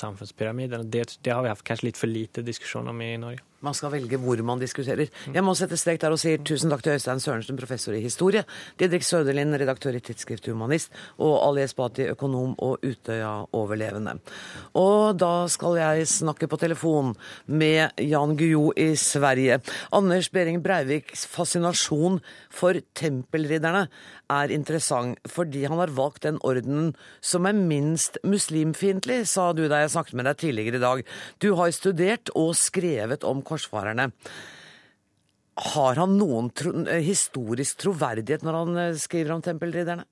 [0.67, 3.39] samhällspyramiden det, det, har vi hatt kanskje litt for lite diskusjon om i Norge.
[3.65, 5.09] Man skal velge hvor man diskuterer.
[5.33, 8.43] Jeg må sette strek der og si tusen takk til Øystein Sørensen, professor i historie,
[8.77, 14.19] Didrik Søderlind, redaktør i tidsskriftet Humanist, og Ali Esbati, økonom og Utøya-overlevende.
[14.77, 17.15] Og da skal jeg snakke på telefon
[17.47, 19.57] med Jan Guillou i Sverige.
[19.91, 22.21] Anders Behring Breiviks fascinasjon
[22.53, 23.87] for tempelridderne
[24.29, 26.93] er interessant, fordi han har valgt den ordenen
[27.23, 31.03] som er minst muslimfiendtlig, sa du da jeg snakket med deg tidligere i dag.
[31.41, 34.11] Du har studert og skrevet om korsfarerne.
[35.73, 40.05] Har han noen tro historisk troverdighet når han eh, skriver om tempelridderne?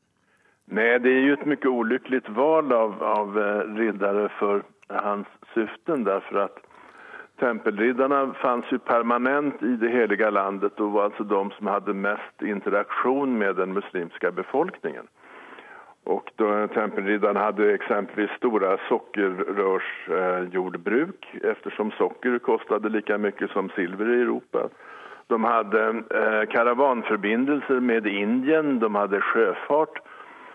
[0.74, 6.08] Nei, det er jo et mye ulykkelig valg av, av eh, riddere for hans syften.
[6.08, 6.64] derfor at
[7.40, 12.42] Tempelriddarna fanns ju permanent i det heliga landet och var alltså de som hade mest
[12.42, 15.08] interaktion med den muslimska befolkningen.
[16.06, 24.10] Och då Tempelriddaren hade exempelvis stora sockerrörsjordbruk eh, eftersom socker kostade lika mycket som silver
[24.10, 24.70] i Europa.
[25.28, 30.00] De hade eh, karavanförbindelser med Indien, de hade sjöfart.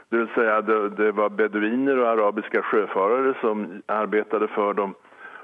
[0.09, 4.95] Det vill säga det, det var beduiner och arabiska sjöfarare som arbetade för dem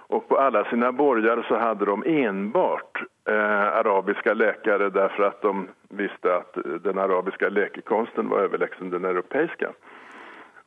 [0.09, 6.37] Och på alla sina borgar så hade de enbart eh, arabiska läkare därför de visste
[6.37, 9.73] att den arabiska läkekonsten var överlägsen den europeiska.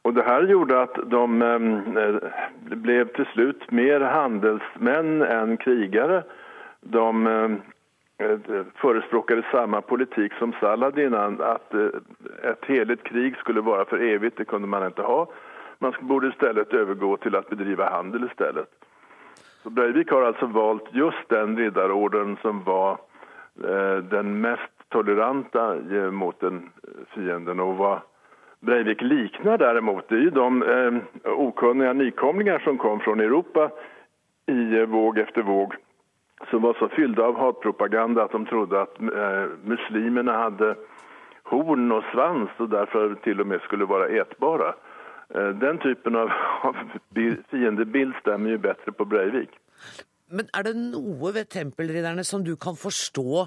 [0.01, 6.23] Och det här gjorde att de eh, blev till slut mer handelsmän än krigare.
[6.81, 7.49] De eh,
[8.75, 11.87] förespråkade samma politik som Saladin, att eh,
[12.43, 15.27] ett heligt krig skulle vara för evigt, det kunde man inte ha.
[15.79, 18.69] Man borde istället övergå till att bedriva handel istället.
[19.63, 22.91] Så Breivik har alltså valt just den riddarorden som var
[23.63, 25.75] eh, den mest toleranta
[26.11, 26.69] mot den
[27.15, 27.99] fienden och vad
[28.61, 33.71] Breivik liknar däremot är de eh, okunniga nykomlingar som kom från Europa
[34.45, 35.75] i eh, våg efter våg
[36.49, 40.75] som var så fyllda av hatpropaganda att de trodde att eh, muslimerna hade
[41.43, 44.73] horn och svans och därför till och med skulle vara ätbara.
[45.35, 46.75] Eh, den typen av, av
[47.49, 49.49] fiendebild stämmer ju bättre på Breivik.
[50.29, 53.45] Men er det noe ved tempelridderne som du kan forstå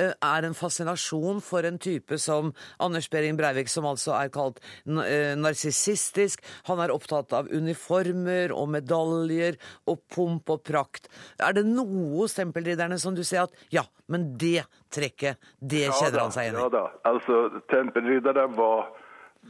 [0.00, 2.50] eh, er en fascinasjon for en type som
[2.82, 6.42] Anders Behring Breivik, som altså er kalt eh, narsissistisk?
[6.70, 11.06] Han er opptatt av uniformer og medaljer og pomp og prakt.
[11.38, 16.26] Er det noe hos tempelridderne som du ser at ja, men det trekket, det kjenner
[16.26, 16.66] han seg igjen i?
[16.66, 16.84] Ja da.
[17.08, 18.90] Altså, tempelridderne var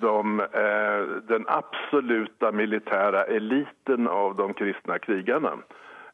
[0.02, 5.56] de, eh, den absoluta militära eliten av de kristne krigarna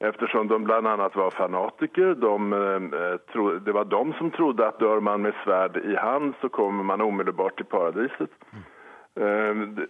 [0.01, 2.15] eftersom de bland annat var fanatiker.
[2.15, 6.49] De, eh, det var de som trodde att dör man med svärd i hand så
[6.49, 8.31] kommer man omedelbart till paradiset.
[8.51, 8.63] Mm.
[9.15, 9.85] Eh,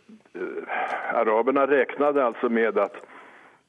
[1.14, 2.96] araberna räknade alltså med att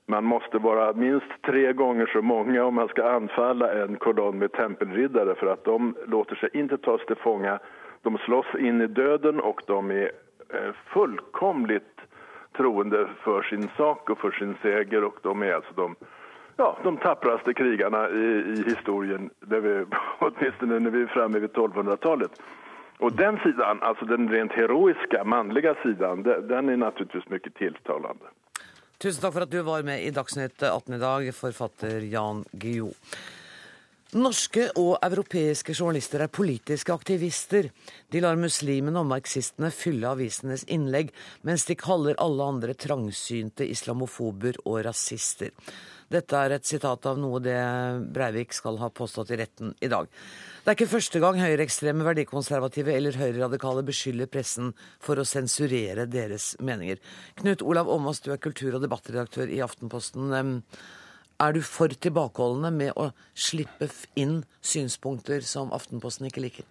[0.05, 4.51] man måste vara minst tre gånger så många om man ska anfalla en kolonn med
[4.51, 7.59] tempelriddare för att de låter sig inte tas till fånga.
[8.01, 10.11] De slåss in i döden och de är
[10.53, 12.01] eh, fullkomligt
[12.57, 15.95] troende för sin sak och för sin seger och de är alltså de
[16.61, 19.73] ja, de tappraste krigerne i, i historien, vi,
[20.27, 22.43] åtminstone når vi er framme ved 1200-tallet.
[23.01, 28.33] Og den siden, altså den rent heroiske, mannlige siden, den er naturligvis mye tiltalende.
[29.01, 32.91] Tusen takk for at du var med i Dagsnytt 18 i dag, forfatter Jan Guillou.
[34.11, 37.69] Norske og europeiske journalister er politiske aktivister.
[38.11, 41.09] De lar muslimene og marxistene fylle avisenes innlegg,
[41.47, 45.55] mens de kaller alle andre trangsynte islamofober og rasister.
[46.11, 47.57] Dette er et sitat av noe det
[48.11, 50.09] Breivik skal ha påstått i retten i dag.
[50.61, 56.51] Det er ikke første gang høyreekstreme, verdikonservative eller høyreradikale beskylder pressen for å sensurere deres
[56.59, 56.99] meninger.
[57.39, 60.35] Knut Olav Åmås, du er kultur- og debattredaktør i Aftenposten.
[61.41, 63.87] Er du for tilbakeholdende med å slippe
[64.19, 66.67] inn synspunkter som Aftenposten ikke liker?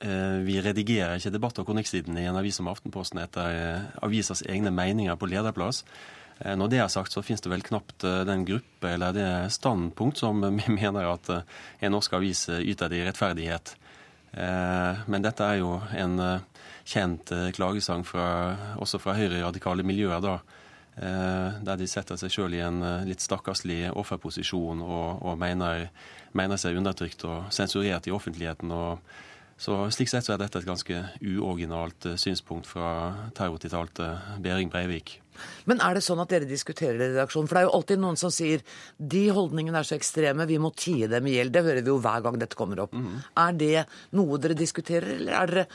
[0.00, 4.44] Eh, vi redigerer ikke debatt- og kronikksiden i en avis som Aftenposten etter eh, avisas
[4.46, 5.82] egne meninger på lederplass.
[6.38, 9.28] Eh, når det er sagt, så finnes det vel knapt eh, den gruppe eller det
[9.54, 13.76] standpunkt som vi mener at eh, en norsk avis yter det i rettferdighet.
[14.36, 16.18] Men dette er jo en
[16.84, 18.26] kjent klagesang fra,
[18.76, 20.34] også fra høyreradikale miljøer, da.
[21.64, 25.86] Der de setter seg sjøl i en litt stakkarslig offerposisjon og, og mener,
[26.36, 28.74] mener, seg undertrykt og sensurert i offentligheten.
[28.76, 29.00] og
[29.56, 32.90] så Slik sett så er dette et ganske uoriginalt synspunkt fra
[33.36, 34.10] terrortiltalte
[34.44, 35.20] Behring Breivik.
[35.68, 37.48] Men er det sånn at dere diskuterer det i redaksjonen?
[37.48, 38.62] For det er jo alltid noen som sier
[38.96, 41.52] de holdningene er så ekstreme, vi må tie dem i hjel.
[41.52, 42.96] Det hører vi jo hver gang dette kommer opp.
[42.96, 43.22] Mm.
[43.44, 45.66] Er det noe dere diskuterer, eller er dere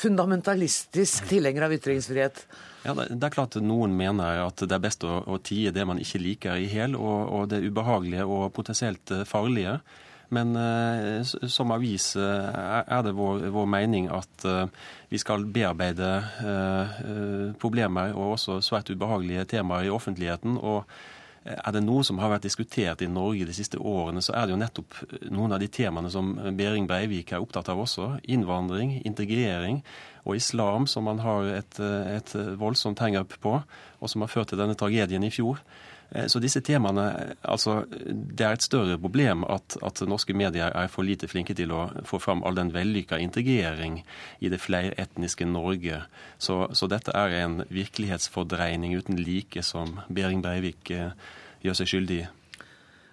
[0.00, 2.42] fundamentalistisk tilhenger av ytringsfrihet?
[2.86, 5.86] Ja, Det er klart at noen mener at det er best å, å tie det
[5.88, 9.80] man ikke liker i hjel, og, og det ubehagelige og potensielt farlige.
[10.28, 14.66] Men eh, som avis eh, er det vår, vår mening at eh,
[15.08, 16.08] vi skal bearbeide
[17.60, 20.58] problemer og også svært ubehagelige temaer i offentligheten.
[20.58, 20.84] og
[21.48, 24.52] er det noe som har vært diskutert i Norge de siste årene, så er det
[24.52, 24.96] jo nettopp
[25.32, 28.18] noen av de temaene som Behring Breivik er opptatt av også.
[28.28, 29.78] Innvandring, integrering
[30.26, 34.60] og islam, som man har et, et voldsomt hangup på, og som har ført til
[34.60, 35.62] denne tragedien i fjor.
[36.10, 40.88] Eh, så disse temaene altså, Det er et større problem at, at, norske medier er
[40.88, 44.00] for lite flinke til å få fram all den vellykka integrering
[44.40, 46.02] i det fleretniske Norge.
[46.38, 51.12] Så, så, dette er en virkelighetsfordreining uten like som Behring Breivik eh,
[51.64, 52.26] gjør seg skyldig i.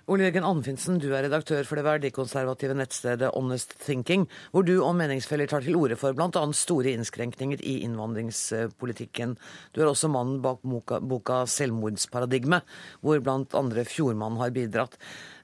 [0.06, 4.92] Ole Jørgen Anfinsen, du er redaktør for det verdikonservative nettstedet Honest Thinking, hvor du og
[5.00, 6.44] meningsfeller tar til orde for bl.a.
[6.54, 9.34] store innskrenkninger i innvandringspolitikken.
[9.74, 12.62] Du er også mannen bak boka, 'Selvmordsparadigme',
[13.02, 13.66] hvor bl.a.
[13.90, 14.94] Fjordmannen har bidratt.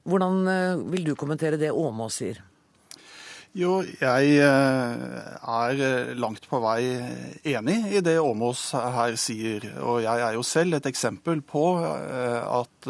[0.05, 2.45] Hvordan eh, vil du kommentere det Åmås sier?
[3.51, 5.01] Jo, jeg eh,
[5.51, 6.85] er eh, langt på vei
[7.51, 9.65] enig i det Åmås her sier.
[9.83, 12.87] Og jeg er jo selv et eksempel på eh, at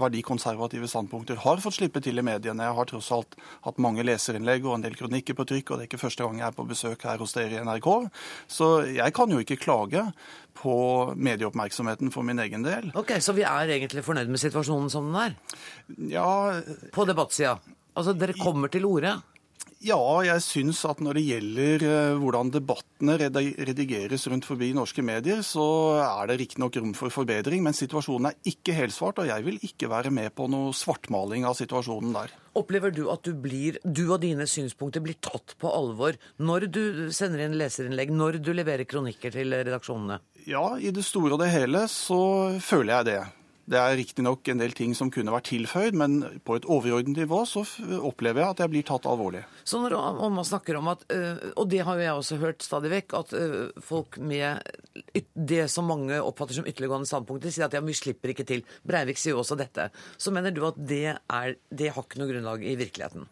[0.00, 2.68] verdikonservative standpunkter har fått slippe til i mediene.
[2.68, 5.86] Jeg har tross alt hatt mange leserinnlegg og en del kronikker på trykk, og det
[5.86, 7.90] er ikke første gang jeg er på besøk her hos dere i NRK.
[8.52, 10.04] Så jeg kan jo ikke klage
[10.60, 10.76] på
[11.16, 12.92] medieoppmerksomheten for min egen del.
[13.00, 15.36] Ok, Så vi er egentlig fornøyd med situasjonen som den er?
[16.12, 16.60] Ja...
[16.92, 17.56] På debattsida?
[17.96, 19.16] Altså, dere kommer til orde?
[19.80, 25.40] Ja, jeg syns at når det gjelder eh, hvordan debattene redigeres rundt forbi norske medier,
[25.40, 25.64] så
[26.04, 29.88] er det riktignok rom for forbedring, men situasjonen er ikke helsvart, og jeg vil ikke
[29.88, 32.36] være med på noe svartmaling av situasjonen der.
[32.60, 36.84] Opplever du at du, blir, du og dine synspunkter blir tatt på alvor når du
[37.16, 40.20] sender inn leserinnlegg, når du leverer kronikker til redaksjonene?
[40.44, 42.20] Ja, i det store og det hele så
[42.60, 43.20] føler jeg det.
[43.70, 47.44] Det er riktignok en del ting som kunne vært tilføyd, men på et overordnet nivå
[47.46, 47.62] så
[48.02, 49.44] opplever jeg at jeg blir tatt alvorlig.
[49.62, 49.94] Så når
[50.34, 53.34] man snakker om at, øh, og det har jo jeg også hørt stadig vekk, at
[53.38, 54.58] øh, folk med
[55.34, 58.66] det som mange oppfatter som ytterliggående standpunkter, sier at ja, vi slipper ikke til.
[58.82, 59.86] Breivik sier jo også dette.
[60.18, 63.30] Så mener du at det, er, det har ikke noe grunnlag i virkeligheten?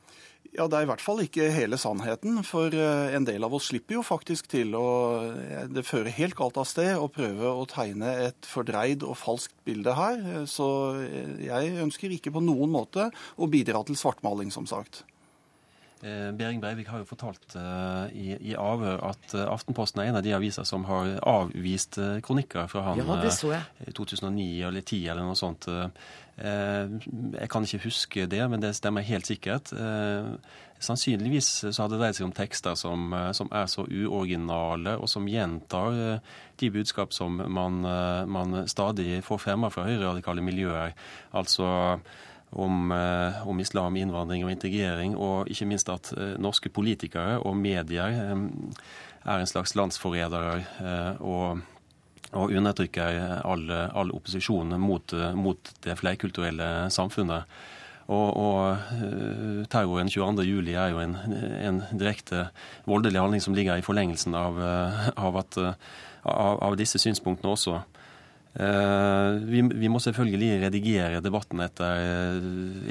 [0.56, 2.40] Ja, Det er i hvert fall ikke hele sannheten.
[2.46, 4.86] For eh, en del av oss slipper jo faktisk til å
[5.28, 9.56] eh, Det fører helt galt av sted å prøve å tegne et fordreid og falskt
[9.68, 10.24] bilde her.
[10.48, 10.70] Så
[11.04, 15.04] eh, jeg ønsker ikke på noen måte å bidra til svartmaling, som sagt.
[15.98, 17.56] Bering Breivik har jo fortalt
[18.14, 22.84] i, i avhør at Aftenposten er en av de aviser som har avvist kronikker fra
[22.86, 25.66] han ja, i 2009 eller 2010 eller noe sånt.
[26.38, 26.90] Eh,
[27.40, 29.72] jeg kan ikke huske det, men det stemmer helt sikkert.
[29.72, 30.30] Eh,
[30.78, 35.10] sannsynligvis så har det dreid seg om tekster som, eh, som, er så uoriginale, og
[35.10, 36.20] som gjentar
[36.58, 37.82] de budskap som man,
[38.30, 40.94] man stadig får fremma fra høyreradikale miljøer.
[41.32, 41.98] Altså
[42.50, 49.38] om, om, islam, innvandring og integrering, og ikke minst at norske politikere og medier er
[49.38, 50.64] en slags landsforrædere.
[51.20, 51.60] og
[52.36, 57.48] og undertrykker all, all opposisjon mot, mot, det flerkulturelle samfunnet.
[58.08, 58.60] Og, og
[58.96, 61.14] eh, terroren 22.07 er jo en,
[61.60, 62.46] en, direkte
[62.88, 65.60] voldelig handling som ligger i forlengelsen av, eh, av, at,
[66.24, 67.76] av, av disse synspunktene også.
[68.58, 72.40] Eh, vi, vi, må selvfølgelig redigere debatten etter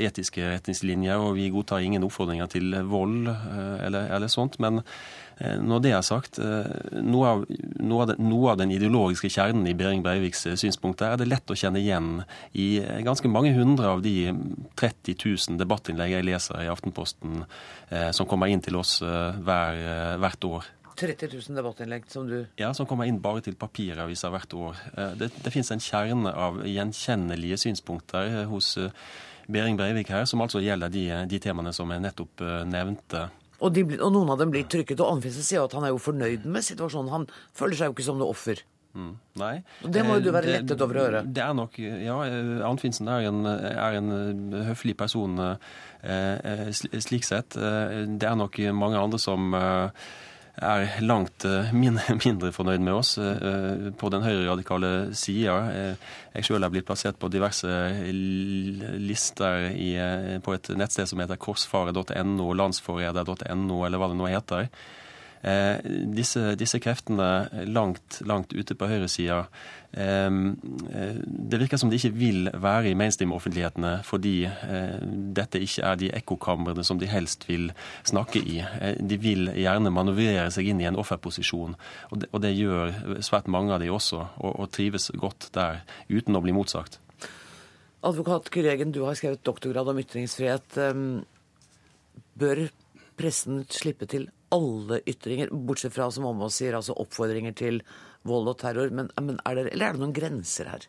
[0.06, 4.62] etiske retningslinjer, og vi godtar ingen oppfordringer til vold eller, eller sånt.
[4.62, 6.70] Men Eh, når det er sagt, eh,
[7.06, 7.44] noe av,
[7.78, 11.28] noe, av den, noe av, den, ideologiske kjernen i Behring Breiviks synspunkt synspunkter er det
[11.30, 12.24] lett å kjenne igjen
[12.58, 14.32] i ganske mange hundre av de
[14.80, 17.46] 30 000 debattinnlegg jeg leser i Aftenposten
[18.14, 19.80] som kommer inn til oss hver,
[20.22, 20.68] hvert år.
[20.98, 24.84] 30 000 debattinnlegg som du Ja, som kommer inn bare til papiraviser hvert år.
[25.18, 28.76] Det, det finnes en kjerne av gjenkjennelige synspunkter hos
[29.48, 33.30] Behring Breivik her, som altså gjelder de, de temaene som jeg nettopp nevnte.
[33.58, 35.02] Og, de, og, noen av dem blir trykket.
[35.02, 37.14] Og Anfinsen sier at han er jo fornøyd med situasjonen.
[37.14, 38.62] Han føler seg jo ikke som noe offer.
[38.98, 39.56] Mm, nei.
[39.86, 41.24] Og det må jo du være eh, lettet over å høre.
[41.30, 47.28] Det er nok, ja, eh, Anfinsen er en, er en eh, høflig person eh, slik
[47.28, 47.58] sett.
[47.58, 50.08] Det er nok mange andre som eh,
[50.58, 51.72] er langt eh,
[52.26, 55.58] mindre fornøyd med oss eh, på den høyreradikale sida.
[55.72, 57.72] Eh, jeg sjøl er blitt plassert på diverse
[59.08, 59.92] lister i,
[60.44, 64.72] på et nettsted som heter korsfare.no, landsforræder.no, eller hva det nå heter.
[65.42, 65.78] Eh,
[66.18, 72.14] disse, disse, kreftene langt, langt ute på høyresida eh, eh, Det virker som de ikke
[72.14, 75.00] vil være i mainstream-offentlighetene fordi eh,
[75.38, 77.72] dette ikke er de ekkokamrene som de helst vil
[78.06, 78.60] snakke i.
[78.62, 81.74] Eh, de vil gjerne manøvrere seg inn i en offerposisjon,
[82.12, 82.94] og det, gjør
[83.26, 87.00] svært mange av de også, og, trives godt der, uten å bli motsagt.
[88.06, 90.78] Advokat Kyregen, du har skrevet doktorgrad om ytringsfrihet.
[92.38, 92.68] Bør
[93.18, 97.82] pressen slippe til alle ytringer, bortsett fra, som Åmås sier, altså oppfordringer til
[98.28, 98.94] vold og terror.
[98.94, 100.88] Men, men er det, eller er det noen grenser her?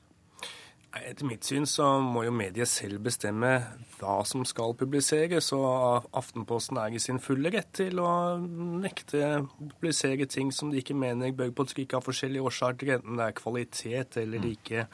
[0.98, 3.50] Etter mitt syn så må jo mediet selv bestemme
[3.98, 5.50] hva som skal publiseres.
[5.54, 10.96] Og Aftenposten er i sin fulle rett til å nekte publisere ting som de ikke
[10.98, 14.88] mener bør på trykk av forskjellige årsaker, enten det er kvalitet eller de ikke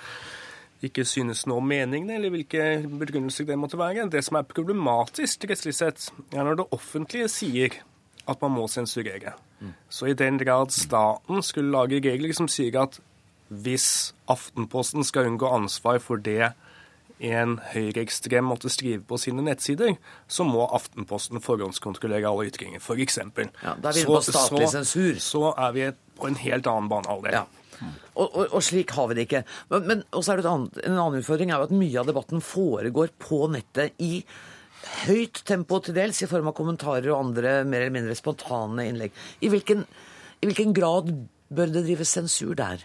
[0.85, 2.65] ikke synes noe om meningene, eller hvilke
[3.01, 4.05] begrunnelser det måtte være.
[4.13, 7.79] Det som er problematisk rettslig sett, er når det offentlige sier
[8.31, 9.35] at man må sensurere.
[9.61, 9.73] Mm.
[9.89, 13.01] Så i den grad staten skulle lage regler som sier at
[13.49, 16.55] hvis Aftenposten skal unngå ansvar for det
[17.25, 19.95] en høyreekstrem måtte skrive på sine nettsider,
[20.27, 23.21] så må Aftenposten forhåndskontrollere alle ytringer, f.eks.
[23.21, 25.21] Ja, da er vi på statlig sensur.
[25.23, 27.39] Så er vi på en helt annen banehalvdel.
[27.39, 27.45] Ja.
[28.15, 29.45] Og, og, og, slik har vi det ikke.
[29.73, 32.45] Men, men også er det annet, en annen utfordring er jo at mye av debatten
[32.45, 34.13] foregår på nettet i
[35.05, 39.15] høyt tempo til dels i form av kommentarer og andre mer eller mindre spontane innlegg.
[39.41, 39.85] I hvilken,
[40.41, 41.13] i hvilken grad
[41.55, 42.85] bør det drives sensur der?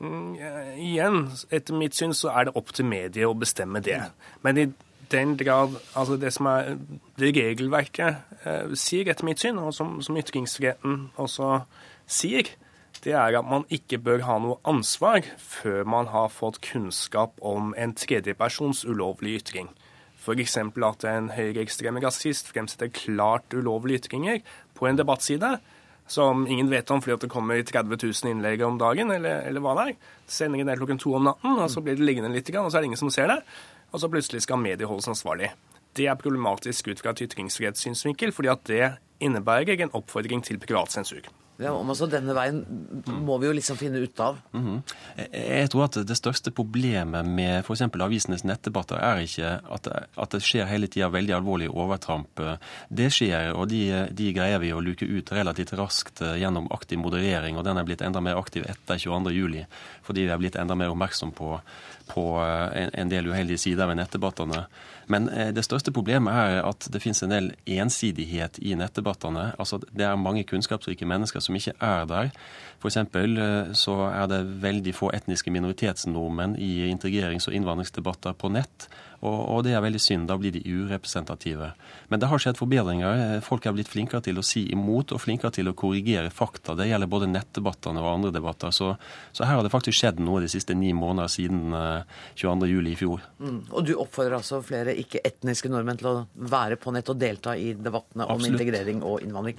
[0.00, 0.34] Mm,
[0.76, 1.22] igjen,
[1.54, 4.02] etter mitt syn så er det opp til mediet å bestemme det.
[4.44, 4.66] Men i
[5.12, 6.74] den grad Altså det som er
[7.16, 11.60] det regelverket eh, sier, etter mitt syn, og som, som ytringsfriheten også
[12.06, 12.50] sier,
[13.04, 17.74] det er at man ikke bør ha noe ansvar før man har fått kunnskap om
[17.78, 19.70] en tredjepersons ulovlige ytring.
[20.26, 20.56] F.eks.
[20.58, 24.42] at en høyreekstrem rasist fremsetter klart ulovlige ytringer
[24.74, 25.56] på en debattside
[26.06, 29.74] som ingen vet om fordi det kommer 30 000 innlegg om dagen, eller, eller hva
[29.78, 29.96] det er.
[30.30, 32.84] Sender ned klokken to om natten, og så blir det liggende litt, og så er
[32.84, 33.40] det ingen som ser det.
[33.92, 35.50] Og så plutselig skal mediet holdes ansvarlig.
[35.96, 38.92] Det er problematisk ut fra et ytringsfrihetssynsvinkel, fordi at det
[39.24, 41.26] innebærer en oppfordring til privat sensur.
[41.58, 42.60] Ja, om også Denne veien
[43.06, 44.36] må vi jo liksom finne ut av.
[44.52, 44.82] Mm -hmm.
[45.32, 47.80] Jeg tror at det største problemet med f.eks.
[47.80, 52.40] avisenes nettdebatter er ikke at at det skjer hele tida veldig alvorlige overtramp.
[52.88, 57.56] Det skjer, og de, de, greier vi å luke ut relativt raskt gjennom aktiv moderering.
[57.56, 59.64] Og den er blitt enda mer aktiv etter 22.07.
[60.02, 61.60] fordi vi er blitt enda mer oppmerksom på,
[62.06, 64.64] på en, en del uheldige sider ved nettdebattene.
[65.12, 69.52] Men eh, det største problemet er at det finnes en del ensidighet i nettdebattene.
[69.58, 72.32] Altså, det er mange kunnskapsrike mennesker som ikke er der.
[72.80, 72.96] F.eks.
[72.96, 78.88] Eh, så er det veldig få etniske minoritetsnordmenn i integrerings- og innvandringsdebatter på nett.
[79.24, 80.28] Og, det er veldig synd.
[80.28, 81.70] Da blir de urepresentative.
[82.12, 83.40] Men det har skjedd forbedringer.
[83.44, 86.76] Folk er blitt flinkere til å si imot og flinkere til å korrigere fakta.
[86.78, 88.74] Det gjelder både nettdebattene og andre debatter.
[88.76, 88.92] Så,
[89.32, 92.76] så her har det faktisk skjedd noe de siste ni måneder siden 22.07.
[92.76, 93.24] Eh, i fjor.
[93.40, 93.60] Mm.
[93.72, 96.16] Og du oppfordrer altså flere ikke-etniske nordmenn til å
[96.52, 98.60] være på nett og delta i debattene om Absolutt.
[98.60, 99.58] integrering og innvandring.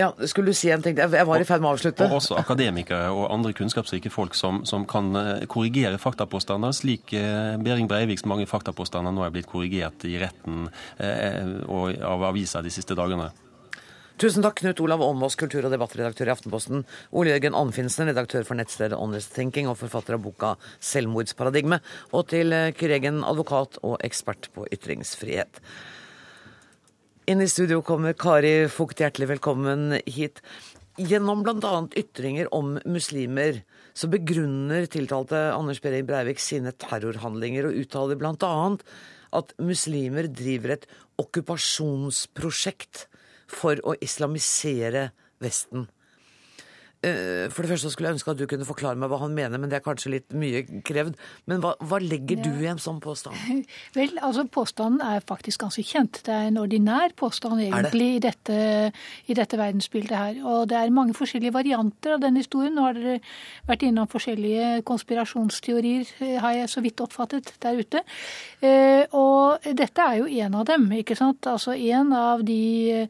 [0.00, 0.96] Ja, skulle du si en ting?
[0.96, 2.06] Jeg var i ferd med å avslutte.
[2.08, 7.58] Og også akademikere og andre kunnskapsrike folk som, som kan eh, korrigere faktapåstander, slik eh,
[7.60, 12.72] Behring Breiviks mange faktapåstander nå er blitt korrigert i retten eh, og av aviser de
[12.72, 13.28] siste dagene.
[14.20, 16.82] Tusen takk, Knut Olav Åmås, kultur- og debattredaktør i Aftenposten.
[17.16, 21.80] Ole Jørgen Anfinsen, redaktør for nettstedet Honest Thinking og forfatter av boka 'Selvmordsparadigme'.
[22.16, 25.64] Og til Kyregen, advokat og ekspert på ytringsfrihet.
[27.28, 30.40] Inn i studio kommer Kari Fugt, hjertelig velkommen hit.
[30.96, 31.82] Gjennom bl.a.
[32.00, 33.60] ytringer om muslimer
[33.92, 38.50] så begrunner tiltalte Anders Behring Breivik sine terrorhandlinger og uttaler bl.a.
[39.36, 40.88] at muslimer driver et
[41.20, 43.04] okkupasjonsprosjekt
[43.52, 45.10] for å islamisere
[45.44, 45.90] Vesten.
[47.00, 49.56] Eh, for det første skulle jeg ønske at du kunne forklare meg hva han mener,
[49.60, 51.16] men det er kanskje litt mye krevd.
[51.48, 53.38] Men hva, hva legger du i en sånn påstand?
[53.96, 56.20] Vel, altså Påstanden er faktisk ganske kjent.
[56.26, 58.58] Det er en ordinær påstand egentlig i dette,
[59.30, 60.40] i dette, verdensbildet her.
[60.44, 62.74] Og det er mange forskjellige varianter av den historien.
[62.76, 63.18] Nå har dere
[63.68, 68.04] vært innom forskjellige konspirasjonsteorier, eh, har jeg så vidt oppfattet, der ute.
[68.60, 71.48] Eh, og dette er jo en av dem, ikke sant.
[71.48, 73.08] Altså en av de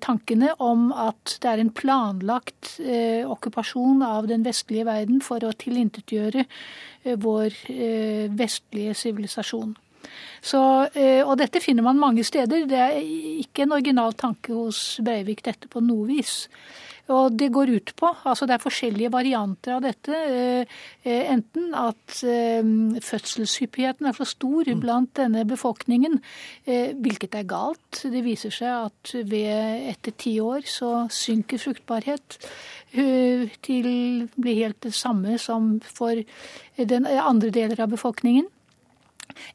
[0.00, 5.54] tankene om at det er en planlagt Eh, okkupasjon av den vestlige verden for å
[5.56, 9.76] tilintetgjøre eh, vår eh, vestlige sivilisasjon.
[10.42, 10.58] Så,
[11.26, 12.62] og dette finner man mange steder.
[12.70, 12.94] Det er
[13.42, 16.46] ikke en original tanke hos Breivik, dette på noe vis.
[17.14, 20.12] Og det går ut på Altså det er forskjellige varianter av dette.
[20.12, 22.60] Eh, eh, enten at eh,
[23.04, 24.82] fødselshyppigheten er for stor mm.
[24.82, 26.18] blant denne befolkningen,
[26.66, 28.02] hvilket er galt.
[28.02, 32.38] Det viser seg at ved etter ti år så synker fruktbarhet
[33.64, 33.88] til
[34.36, 36.20] blir helt det samme som for
[36.76, 38.48] den andre deler av befolkningen.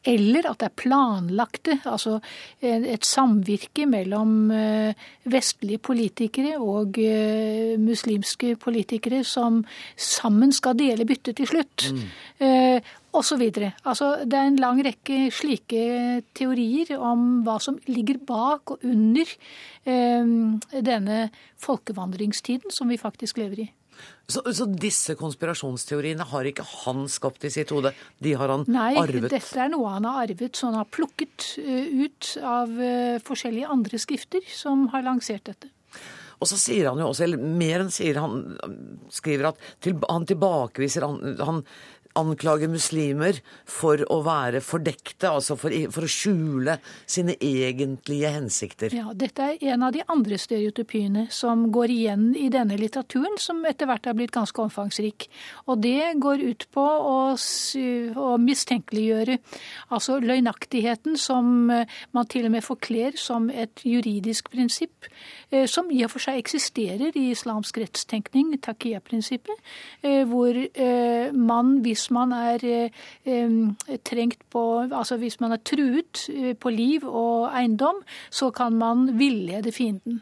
[0.05, 2.19] Eller at det er planlagte, altså
[2.61, 9.61] et samvirke mellom eh, vestlige politikere og eh, muslimske politikere som
[9.97, 11.88] sammen skal dele byttet til slutt.
[11.91, 12.03] Mm.
[12.47, 13.38] Eh, og så.
[13.38, 19.29] Altså, det er en lang rekke slike teorier om hva som ligger bak og under
[19.86, 20.34] eh,
[20.81, 21.19] denne
[21.61, 23.69] folkevandringstiden som vi faktisk lever i.
[24.24, 27.91] Så, så, disse konspirasjonsteoriene har ikke han skapt i sitt hode?
[28.24, 29.28] De har han Nei, arvet?
[29.28, 33.20] Nei, dette er noe han har arvet, så han har plukket uh, ut av uh,
[33.28, 35.72] forskjellige andre skrifter som har lansert dette.
[36.44, 38.41] Og så sier han jo også, eller mer enn sier han,
[39.14, 41.62] skriver at til, han tilbakeviser han, han
[42.20, 43.39] anklager muslimer
[43.70, 46.78] for å være fordekte, altså for, for, å skjule
[47.09, 48.93] sine egentlige hensikter.
[48.95, 53.64] Ja, Dette er en av de andre stereotypiene som går igjen i denne litteraturen, som
[53.70, 55.28] etter hvert er blitt ganske omfangsrik.
[55.68, 59.39] Og det går ut på å, å mistenkeliggjøre
[59.93, 65.09] altså løgnaktigheten som eh, man til og med forkler som et juridisk prinsipp,
[65.51, 69.59] eh, som i og for seg eksisterer i islamsk rettstenkning, takia-prinsippet,
[70.03, 70.55] eh, hvor
[71.34, 72.89] man hvis hvis man er
[74.04, 79.72] trengt på Altså hvis man er truet på liv og eiendom, så kan man villede
[79.72, 80.22] fienden.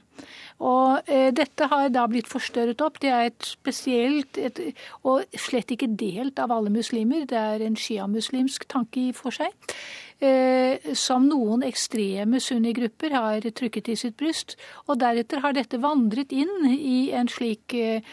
[0.61, 2.99] Og eh, dette har da blitt forstørret opp.
[3.01, 4.61] Det er et spesielt et,
[5.07, 7.25] og slett ikke delt av alle muslimer.
[7.29, 9.55] Det er en sjiamuslimsk tanke i for seg.
[10.21, 14.53] Eh, som noen ekstreme sunnigrupper har trykket i sitt bryst.
[14.85, 18.05] Og deretter har dette vandret inn i en slik eh,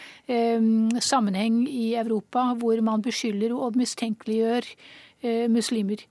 [1.05, 4.65] sammenheng i Europa hvor man beskylder og mistenkeliggjør
[5.21, 6.01] eh, muslimer.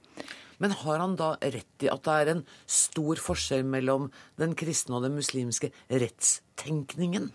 [0.63, 4.99] Men har han da rett i at det er en stor forskjell mellom den kristne
[4.99, 7.31] og den muslimske rettstenkningen?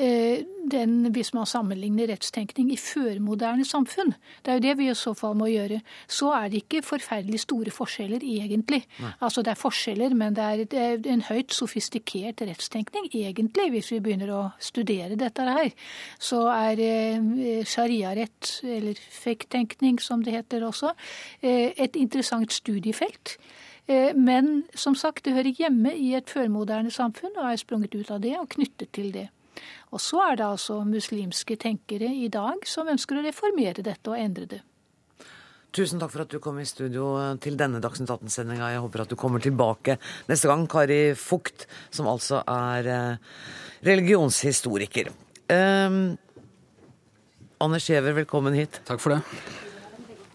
[0.00, 4.12] Eh, den, hvis man sammenligner rettstenkning i førmoderne samfunn,
[4.44, 7.40] det er jo det vi i så fall må gjøre, så er det ikke forferdelig
[7.42, 8.84] store forskjeller egentlig.
[9.00, 9.12] Nei.
[9.20, 13.90] Altså Det er forskjeller, men det er, det er en høyt sofistikert rettstenkning egentlig, hvis
[13.92, 15.72] vi begynner å studere dette her.
[16.18, 20.94] Så er eh, sharia-rett, eller fake-tenkning som det heter også,
[21.42, 23.36] eh, et interessant studiefelt.
[23.90, 28.14] Eh, men som sagt, det hører hjemme i et førmoderne samfunn og er sprunget ut
[28.14, 29.28] av det og knyttet til det.
[29.90, 34.18] Og så er det altså muslimske tenkere i dag som ønsker å reformere dette og
[34.18, 34.60] endre det.
[35.74, 37.12] Tusen takk for at du kom i studio
[37.42, 38.72] til denne Dagsnytt 18-sendinga.
[38.72, 40.64] Jeg håper at du kommer tilbake neste gang.
[40.70, 43.36] Kari Fugt, som altså er eh,
[43.86, 45.12] religionshistoriker.
[45.50, 46.16] Um,
[47.62, 48.80] Anders Giæver, velkommen hit.
[48.88, 49.20] Takk for det.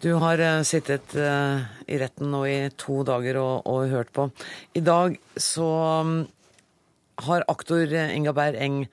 [0.04, 4.30] Du har uh, sittet uh, i retten nå i to dager og, og hørt på.
[4.76, 5.68] I dag så
[6.00, 6.16] um,
[7.28, 8.86] har aktor Inga Berg Eng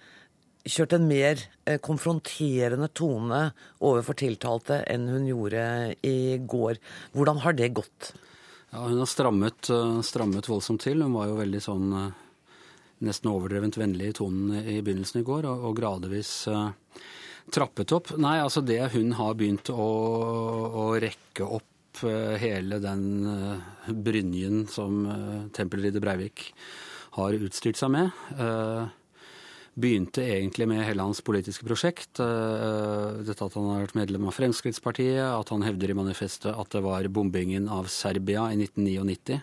[0.68, 3.40] kjørt en mer eh, konfronterende tone
[3.82, 5.64] overfor tiltalte enn hun gjorde
[6.06, 6.78] i går.
[7.16, 8.12] Hvordan har det gått?
[8.70, 11.02] Ja, Hun har strammet, eh, strammet voldsomt til.
[11.02, 12.12] Hun var jo veldig sånn eh,
[13.02, 16.30] nesten overdrevent vennlig i tonen i begynnelsen i går, og, og gradvis
[17.50, 18.12] trappet opp.
[18.22, 19.88] Nei, altså det hun har begynt å,
[20.70, 21.66] å rekke opp
[22.38, 23.02] hele den
[24.06, 25.02] brynjen som
[25.52, 26.46] tempelridder Breivik
[27.18, 28.14] har utstyrt seg med.
[29.72, 32.20] Begynte egentlig med hele hans politiske prosjekt.
[32.20, 36.74] Eh, dette at han har vært medlem av Fremskrittspartiet, at han hevder i manifestet at
[36.74, 39.38] det var bombingen av Serbia i 1999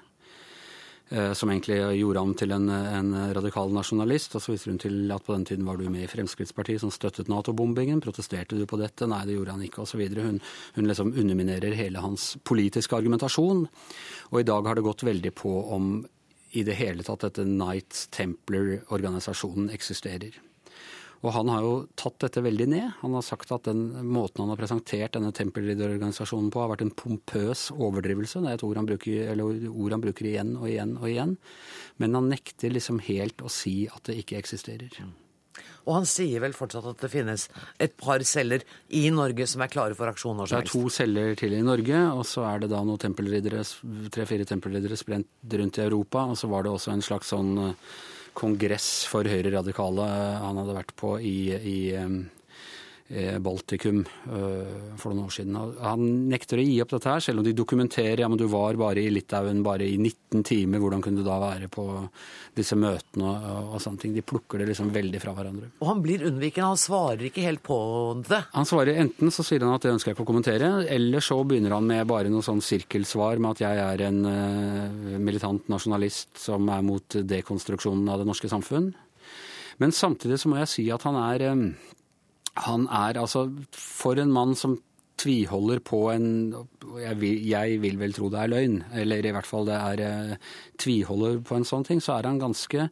[1.10, 4.38] eh, som egentlig gjorde ham til en, en, radikal nasjonalist.
[4.38, 6.94] Og så viser hun til at på den tiden var du med i Fremskrittspartiet som
[6.94, 7.98] støttet Nato-bombingen.
[8.06, 9.10] Protesterte du på dette?
[9.10, 10.06] Nei, det gjorde han ikke, osv.
[10.14, 10.38] Hun,
[10.78, 13.66] hun liksom underminerer hele hans politiske argumentasjon.
[14.30, 15.92] Og i dag har det gått veldig på om
[16.52, 20.38] i det hele tatt dette Knights Templar-organisasjonen eksisterer.
[21.20, 22.86] Og han har jo tatt dette veldig ned.
[23.02, 26.96] Han har sagt at den måten han har presentert denne Tempelridder-organisasjonen på, har vært en
[26.96, 28.40] pompøs overdrivelse.
[28.40, 31.36] Det er et ord han, bruker, ord han bruker igjen og igjen og igjen.
[32.00, 34.96] Men han nekter liksom helt å si at det ikke eksisterer.
[35.86, 37.48] Og han sier vel fortsatt at det finnes
[37.82, 38.66] et par celler
[38.96, 40.74] i Norge som er klare for aksjon når som helst?
[40.74, 43.66] Det er to celler til i Norge, og så er det da noen tempelriddere,
[44.14, 46.26] tre-fire tempelriddere sprent rundt i Europa.
[46.34, 47.98] Og så var det også en slags sånn eh,
[48.40, 50.06] kongress for høyre radikale
[50.40, 52.39] han hadde vært på i, i Eh,
[53.42, 55.56] Baltikum eh, for noen år siden.
[55.82, 58.78] Han nekter å gi opp dette her, selv om de dokumenterer ja, men du var
[58.80, 60.84] bare i Litauen bare i 19 timer.
[60.84, 61.88] Hvordan kunne du da være på
[62.60, 64.14] disse møtene og, og sånne ting.
[64.16, 65.72] De plukker det liksom veldig fra hverandre.
[65.82, 67.80] Og han blir unnvikende, han svarer ikke helt på
[68.28, 68.42] det?
[68.54, 71.40] Han svarer enten så sier han at det ønsker jeg ikke å kommentere, eller så
[71.48, 76.42] begynner han med bare noe sånn sirkelsvar med at jeg er en uh, militant nasjonalist
[76.42, 78.92] som er mot dekonstruksjonen av det norske samfunn.
[79.80, 81.46] Men samtidig så må jeg si at han er
[82.66, 84.78] han er altså For en mann som
[85.20, 86.28] tviholder på en
[87.00, 90.04] jeg vil, jeg vil, vel tro det er løgn, eller i hvert fall det er
[90.06, 92.88] eh, tviholder på en sånn ting, så er han ganske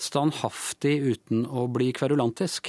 [0.00, 2.68] standhaftig uten å bli kverulantisk.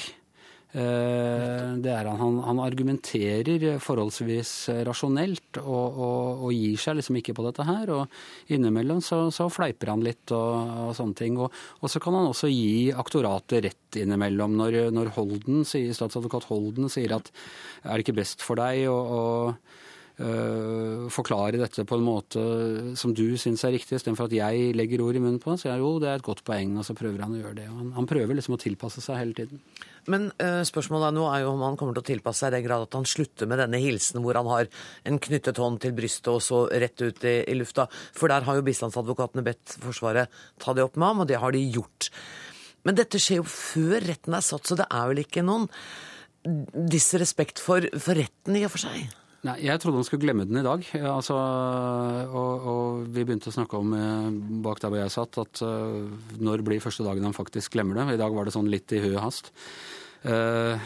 [0.72, 4.54] Eh, det er han, han argumenterer forholdsvis
[4.88, 7.92] rasjonelt og, og, og, gir seg liksom ikke på dette her.
[7.96, 11.40] Og innimellom så, så fleiper han litt og, og sånne ting.
[11.42, 11.52] Og,
[11.92, 14.56] så kan han også gi aktoratet rett innimellom.
[14.62, 17.32] Når, når Holden, statsadvokat Holden sier at
[17.84, 19.02] er det ikke best for deg å,
[21.12, 22.42] forklare dette på en måte
[23.00, 25.60] som du syns er riktig, istedenfor at jeg legger ord i munnen på ham.
[25.60, 27.68] Så jeg, jo, det er et godt poeng, og så prøver han å gjøre det.
[27.72, 29.62] Han, han, prøver liksom å tilpasse seg hele tiden.
[30.12, 32.68] Men uh, spørsmålet nå er jo om han kommer til å tilpasse seg i den
[32.68, 34.70] grad at han slutter med denne hilsen hvor han har
[35.08, 37.88] en knyttet hånd til brystet og så rett ut i, i lufta.
[38.18, 41.54] For der har jo bistandsadvokatene bedt Forsvaret ta det opp med ham, og det har
[41.56, 42.12] de gjort.
[42.88, 45.70] Men dette skjer jo før retten er satt, så det er vel ikke noen
[46.42, 49.21] disrespekt for, for retten i og for seg?
[49.42, 50.84] Nei, Jeg trodde han skulle glemme den i dag.
[51.02, 54.28] Altså, og, og, vi begynte å snakke om eh,
[54.62, 56.06] bak der hvor jeg satt, at uh,
[56.38, 58.06] når blir første dagen han faktisk glemmer det?
[58.14, 59.50] I dag var det sånn litt i huet hast.
[60.22, 60.78] Uh,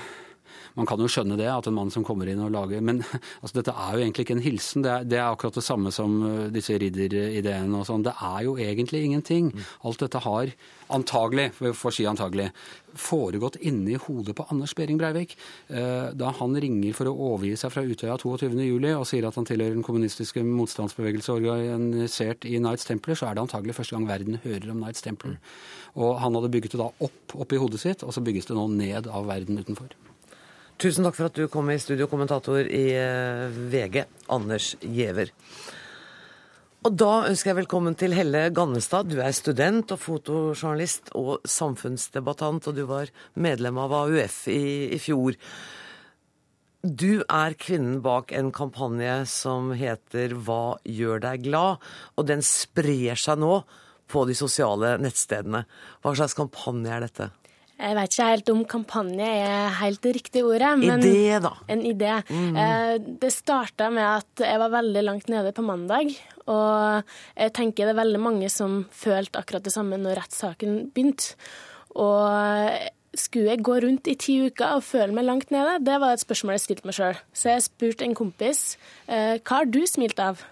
[0.76, 3.02] Man kan jo skjønne det, at en mann som kommer inn og lager Men
[3.42, 4.86] altså, dette er jo egentlig ikke en hilsen.
[4.86, 8.06] Det er, det er akkurat det samme som uh, disse ridderideene og sånn.
[8.06, 9.52] Det er jo egentlig ingenting.
[9.88, 10.52] Alt dette har
[10.96, 12.50] antagelig, vi får si antagelig,
[12.96, 15.34] foregått inni hodet på Anders Behring Breivik.
[15.70, 18.90] Uh, da han ringer for å overgi seg fra Utøya 22.07.
[18.94, 23.46] og sier at han tilhører den kommunistiske motstandsbevegelse organisert i Knights Templer, så er det
[23.48, 25.40] antagelig første gang verden hører om Knights Templer.
[25.96, 28.68] Og han hadde bygget det da opp oppi hodet sitt, og så bygges det nå
[28.76, 29.96] ned av verden utenfor.
[30.76, 34.02] Tusen takk for at du kom i studio, kommentator i eh, VG,
[34.36, 35.30] Anders Giæver.
[36.86, 39.08] Og da ønsker jeg velkommen til Helle Gannestad.
[39.08, 45.00] Du er student og fotojournalist og samfunnsdebattant, og du var medlem av AUF i, i
[45.00, 45.40] fjor.
[46.84, 51.80] Du er kvinnen bak en kampanje som heter Hva gjør deg glad?
[52.20, 53.62] Og den sprer seg nå
[54.12, 55.64] på de sosiale nettstedene.
[56.04, 57.32] Hva slags kampanje er dette?
[57.76, 60.72] Jeg vet ikke helt om kampanje er helt det riktige ordet.
[60.80, 61.52] Men idé, da.
[61.68, 62.14] En idé.
[62.30, 63.10] Mm.
[63.20, 66.14] Det starta med at jeg var veldig langt nede på mandag.
[66.48, 71.36] Og jeg tenker det er veldig mange som følte akkurat det samme når rettssaken begynte.
[72.00, 72.72] Og
[73.16, 75.78] skulle jeg gå rundt i ti uker og føle meg langt nede?
[75.84, 77.22] Det var et spørsmål jeg stilte meg sjøl.
[77.36, 78.76] Så jeg spurte en kompis
[79.08, 80.44] eh, hva har du smilt av?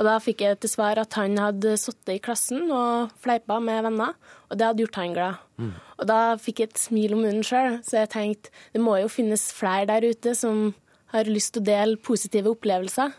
[0.00, 3.82] Og da fikk jeg til svar at han hadde sittet i klassen og fleipa med
[3.84, 4.14] venner,
[4.48, 5.42] og det hadde gjort han glad.
[5.60, 5.72] Mm.
[6.00, 9.10] Og da fikk jeg et smil om munnen sjøl, så jeg tenkte det må jo
[9.12, 10.70] finnes flere der ute som
[11.12, 13.12] har lyst til å dele positive opplevelser.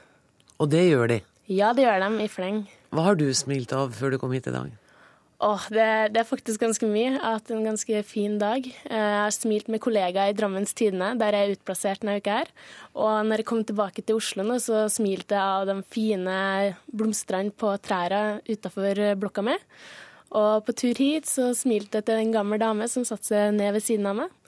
[0.58, 1.20] Og det gjør de?
[1.52, 2.64] Ja, det gjør de i fleng.
[2.94, 4.74] Hva har du smilt av før du kom hit i dag?
[5.44, 7.10] Åh, det, det, er faktisk ganske mye.
[7.10, 8.64] Jeg har hatt en ganske fin dag.
[8.64, 12.38] Eh, jeg har smilt med kollegaer i Drammens Tidende, der jeg er utplassert denne uka
[12.38, 12.52] her.
[12.96, 16.38] Og når jeg kom tilbake til Oslo nå, så smilte jeg av de fine
[16.88, 19.58] blomstene på trærne utafor blokka mi.
[20.34, 23.76] Og på tur hit så smilte jeg til en gammel dame som satte seg ned
[23.76, 24.40] ved siden av meg.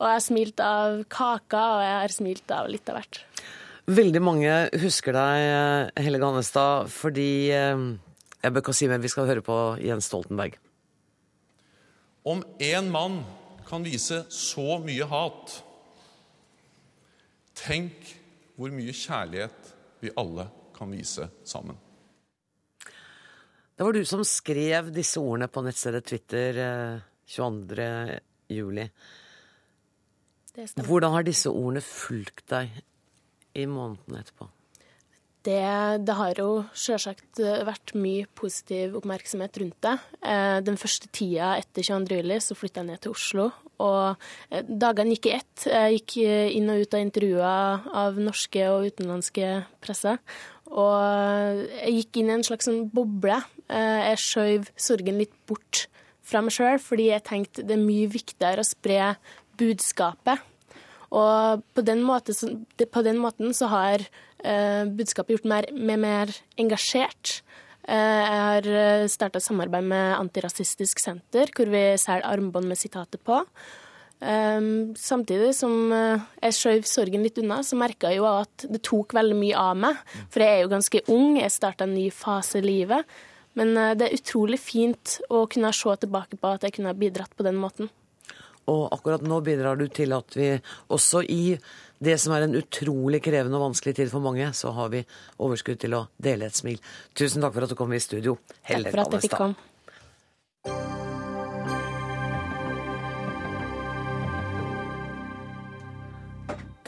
[0.00, 3.22] Og jeg har smilt av kaka, og jeg har smilt av litt av hvert.
[3.88, 7.86] Veldig mange husker deg, Helle Gannestad, fordi eh,
[8.48, 10.54] jeg bør ikke si mer, vi skal høre på Jens Stoltenberg.
[12.24, 13.20] Om én mann
[13.68, 15.52] kan vise så mye hat,
[17.58, 18.14] tenk
[18.56, 21.76] hvor mye kjærlighet vi alle kan vise sammen.
[23.78, 26.56] Det var du som skrev disse ordene på nettstedet Twitter
[27.28, 27.84] 22.
[27.84, 28.14] Eh,
[28.48, 28.88] juli.
[30.56, 32.72] Hvordan har disse ordene fulgt deg
[33.54, 34.48] i månedene etterpå?
[35.48, 35.60] Det,
[36.04, 39.94] det, har jo selvsagt vært mye positiv oppmerksomhet rundt det.
[40.20, 42.18] Eh, den første tida etter 22.
[42.20, 43.46] juli så flytta jeg ned til Oslo.
[43.80, 45.64] Og eh, dagene gikk i ett.
[45.70, 46.16] Jeg gikk
[46.58, 50.20] inn og ut av intervjuer av norske og utenlandske presser.
[50.68, 53.40] Og jeg gikk inn i en slags sånn boble.
[53.72, 55.86] Eh, jeg skjøv sorgen litt bort
[56.28, 59.14] fra meg sjøl, fordi jeg tenkte det er mye viktigere å spre
[59.58, 60.44] budskapet.
[61.08, 64.04] Og på den, måten, på den måten så har
[64.38, 67.40] Eh, budskapet gjort meg mer, mer engasjert.
[67.88, 73.18] Eh, jeg har eh, starta samarbeid med Antirasistisk Senter, hvor vi selger armbånd med sitater
[73.18, 73.44] på.
[74.98, 79.36] samtidig som jeg skjøv sorgen litt unna, så merka jeg jo at det tok veldig
[79.38, 80.00] mye av meg.
[80.34, 83.06] For jeg er jo ganske ung, jeg starta en ny fase i livet.
[83.54, 87.30] Men det er utrolig fint å kunne se tilbake på at jeg kunne ha bidratt
[87.38, 87.92] på den måten.
[88.68, 90.50] Og akkurat nå bidrar du til at vi
[90.92, 91.56] også i
[91.98, 95.02] det som er en utrolig krevende og vanskelig tid for mange, så har vi
[95.42, 96.78] overskudd til å dele et smil.
[97.18, 98.36] Tusen takk for at du kom i studio.
[98.68, 99.58] Helle takk for at jeg fikk komme.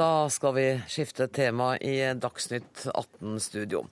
[0.01, 3.83] Da skal vi skifte tema i Dagsnytt 18-studio.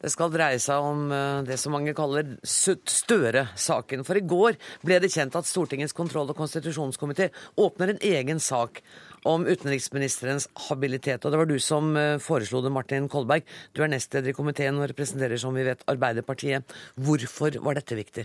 [0.00, 4.04] Det skal dreie seg om eh, det som mange kaller Støre-saken.
[4.08, 7.28] For i går ble det kjent at Stortingets kontroll- og konstitusjonskomité
[7.60, 8.80] åpner en egen sak
[9.28, 11.24] om utenriksministerens habilitet.
[11.24, 13.44] Og det var du som eh, foreslo det, Martin Kolberg.
[13.76, 16.76] Du er nestleder i komiteen og representerer, som vi vet, Arbeiderpartiet.
[16.96, 18.24] Hvorfor var dette viktig?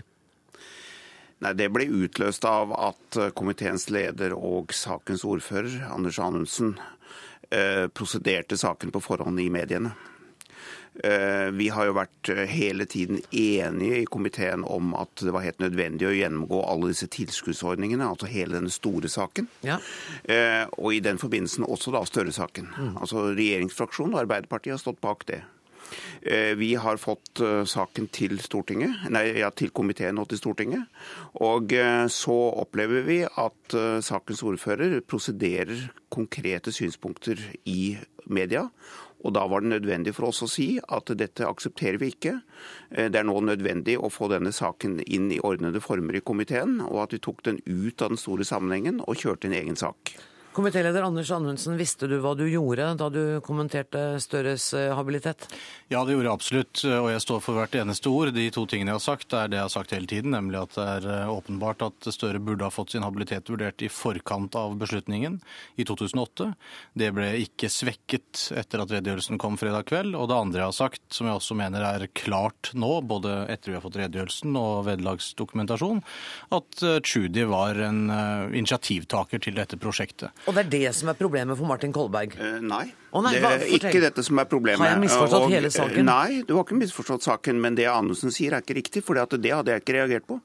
[1.44, 6.78] Nei, Det ble utløst av at eh, komiteens leder og sakens ordfører, Anders Anundsen,
[7.94, 9.92] prosederte saken på forhånd i mediene.
[11.04, 15.44] Eh, vi har jo vært eh, hele tiden enige i komiteen om at det var
[15.44, 19.50] helt nødvendig å gjennomgå alle disse tilskuddsordningene, altså hele denne store saken.
[19.66, 19.80] Ja.
[20.24, 22.70] Eh, og i den forbindelsen også da Støre-saken.
[22.72, 22.94] Mm.
[23.02, 25.42] Altså Regjeringsfraksjonen og Arbeiderpartiet har stått bak det.
[26.58, 27.38] Vi har fått
[27.70, 28.40] saken til,
[29.14, 30.88] nei, ja, til komiteen og til Stortinget.
[31.46, 31.70] Og
[32.10, 32.34] så
[32.64, 37.38] opplever vi at sakens ordfører prosederer konkrete synspunkter
[37.70, 37.94] i
[38.26, 38.64] media
[39.24, 42.40] og Da var det nødvendig for oss å si at dette aksepterer vi ikke.
[42.90, 46.80] Eh, det er nå nødvendig å få denne saken inn i ordnede former i komiteen,
[46.84, 50.14] og at vi tok den ut av den store sammenhengen og kjørte en egen sak.
[50.56, 55.44] Komitéleder Anders Anundsen, visste du hva du gjorde da du kommenterte Støres eh, habilitet?
[55.92, 58.30] Ja, det gjorde jeg absolutt, og jeg står for hvert eneste ord.
[58.32, 60.72] De to tingene jeg har sagt, er det jeg har sagt hele tiden, nemlig at
[60.78, 64.78] det er eh, åpenbart at Støre burde ha fått sin habilitet vurdert i forkant av
[64.80, 65.36] beslutningen
[65.76, 66.48] i 2008.
[66.96, 70.16] Det ble ikke svekket etter at redegjørelsen kom fredag kveld.
[70.16, 73.74] Og det andre jeg har sagt, som jeg også mener er klart nå, både etter
[73.74, 76.00] vi har fått redegjørelsen og vedlagsdokumentasjon,
[76.56, 80.32] at eh, Tschudi var en eh, initiativtaker til dette prosjektet.
[80.46, 82.36] Og det er det som er problemet for Martin Kolberg?
[82.38, 82.84] Uh, nei.
[83.10, 84.82] Oh, nei det er ikke dette som er problemet.
[84.84, 86.06] Har jeg misforstått Og, hele saken?
[86.06, 89.26] Nei, du har ikke misforstått saken, men det Anundsen sier er ikke riktig, for det
[89.52, 90.38] hadde jeg ikke reagert på.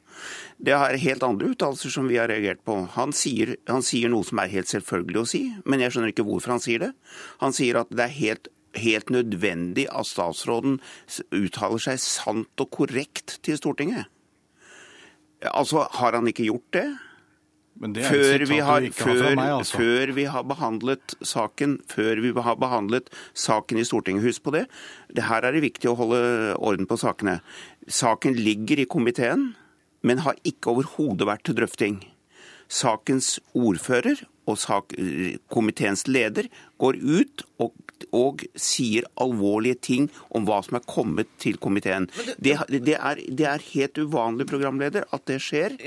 [0.57, 2.79] Det er helt andre uttalelser som vi har reagert på.
[2.95, 6.25] Han sier, han sier noe som er helt selvfølgelig å si, men jeg skjønner ikke
[6.25, 6.91] hvorfor han sier det.
[7.43, 10.77] Han sier at det er helt helt nødvendig at statsråden
[11.35, 14.07] uttaler seg sant og korrekt til Stortinget.
[15.51, 16.85] Altså, har han ikke gjort det?
[17.81, 19.79] Det før, vi har, før, meg, altså.
[19.79, 24.25] før vi har behandlet saken, før vi har behandlet saken i Stortinget.
[24.27, 24.65] Husk på det.
[25.09, 25.25] det.
[25.25, 26.21] Her er det viktig å holde
[26.59, 27.39] orden på sakene.
[27.87, 29.53] Saken ligger i komiteen,
[30.05, 32.01] men har ikke overhodet vært til drøfting.
[32.71, 34.93] Sakens ordfører og sak,
[35.51, 36.49] komiteens leder
[36.81, 37.73] går ut og,
[38.17, 42.07] og sier alvorlige ting om hva som er kommet til komiteen.
[42.41, 45.77] Det, det, er, det er helt uvanlig, programleder, at det skjer.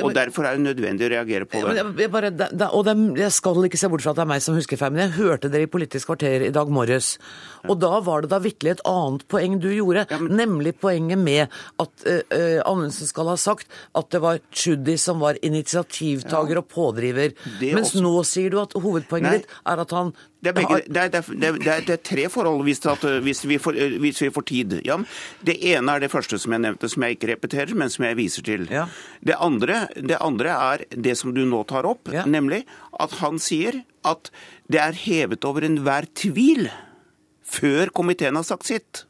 [0.00, 1.82] Og derfor er det nødvendig å reagere på det.
[2.00, 4.44] jeg, bare, da, og det, jeg skal ikke se bort fra at det er meg
[4.44, 7.16] som husker feil, men jeg hørte dere i Politisk kvarter i dag morges.
[7.66, 11.46] Og da var det da virkelig et annet poeng du gjorde, nemlig poenget med
[11.82, 16.68] at uh, uh, Amundsen skal ha sagt at det var Tschudi som var initiativtaker og
[16.70, 17.34] pådriver.
[17.64, 19.38] Mens også- nå sier du at hovedpoenget Nei.
[19.42, 20.14] ditt er at han
[20.44, 23.56] Det er, begge, det, er, det, er, det, er, tre forhold hvis, at, hvis, vi
[23.62, 24.76] får, hvis vi får tid.
[24.84, 24.98] Ja,
[25.46, 28.18] det ene er det første som jeg nevnte, som jeg ikke repeterer, men som jeg
[28.20, 28.66] viser til.
[28.68, 32.64] Det, andre, det andre er det som du nå tar opp, nemlig
[33.00, 34.28] at han sier at
[34.68, 36.68] det er hevet over enhver tvil
[37.44, 39.04] før komiteen har sagt sitt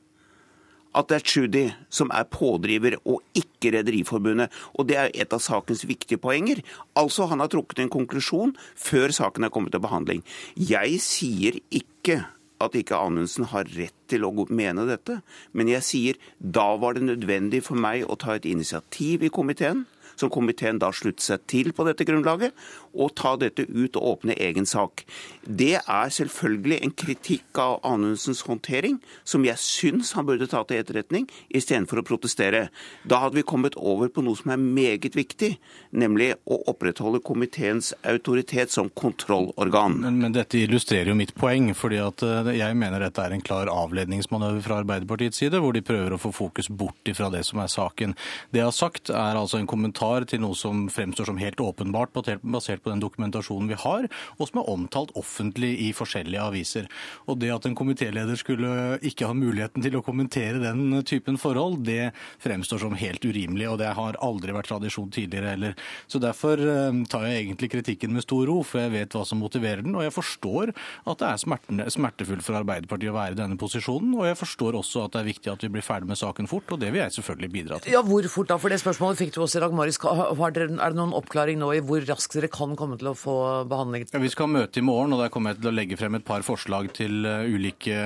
[0.95, 4.53] at det er Tschudi som er pådriver, og ikke Rederiforbundet.
[4.79, 6.63] Og det er et av sakens viktige poenger.
[6.99, 10.25] Altså, han har trukket en konklusjon før saken er kommet til behandling.
[10.55, 12.23] Jeg sier ikke
[12.63, 15.19] at ikke Anundsen har rett til å mene dette,
[15.53, 19.85] men jeg sier da var det nødvendig for meg å ta et initiativ i komiteen,
[20.15, 22.55] som komiteen da sluttet seg til på dette grunnlaget,
[22.95, 25.05] og ta dette ut og åpne egen sak.
[25.45, 30.81] Det er selvfølgelig en kritikk av Anundsens håndtering, som jeg syns han burde ta til
[30.81, 32.69] etterretning, istedenfor å protestere.
[33.05, 35.55] Da hadde vi kommet over på noe som er meget viktig,
[35.93, 39.99] nemlig å opprettholde komiteens autoritet som kontrollorgan.
[40.05, 43.45] Men, men dette illustrerer jo mitt poeng, fordi at eh, jeg mener dette er en
[43.45, 47.61] klar avledningsmanøver fra Arbeiderpartiets side, hvor de prøver å få fokus bort ifra det som
[47.63, 48.17] er saken.
[48.53, 52.15] Det jeg har sagt er altså en kommentar til noe som fremstår som helt åpenbart,
[52.15, 54.09] basert- på den dokumentasjonen vi har,
[54.39, 56.89] og som er omtalt offentlig i forskjellige aviser.
[57.29, 61.83] Og det at en komitéleder skulle ikke ha muligheten til å kommentere den typen forhold,
[61.87, 62.13] det
[62.45, 65.77] fremstår som helt urimelig, og det har aldri vært tradisjon tidligere heller.
[66.11, 69.41] Så derfor eh, tar jeg egentlig kritikken med stor ro, for jeg vet hva som
[69.43, 73.59] motiverer den, og jeg forstår at det er smertefullt for Arbeiderpartiet å være i denne
[73.61, 76.51] posisjonen, og jeg forstår også at det er viktig at vi blir ferdig med saken
[76.51, 77.95] fort, og det vil jeg selvfølgelig bidra til.
[77.95, 78.59] Ja, Hvor fort da?
[78.61, 82.05] For det spørsmålet fikk du også i dere- Er det noen oppklaring nå i hvor
[82.09, 83.37] raskt dere kan komme til å få
[83.71, 84.07] behandling?
[84.13, 86.19] Ja, Vi skal ha møte i morgen, og der kommer jeg til å legge frem
[86.19, 87.97] et par forslag til eh, ulike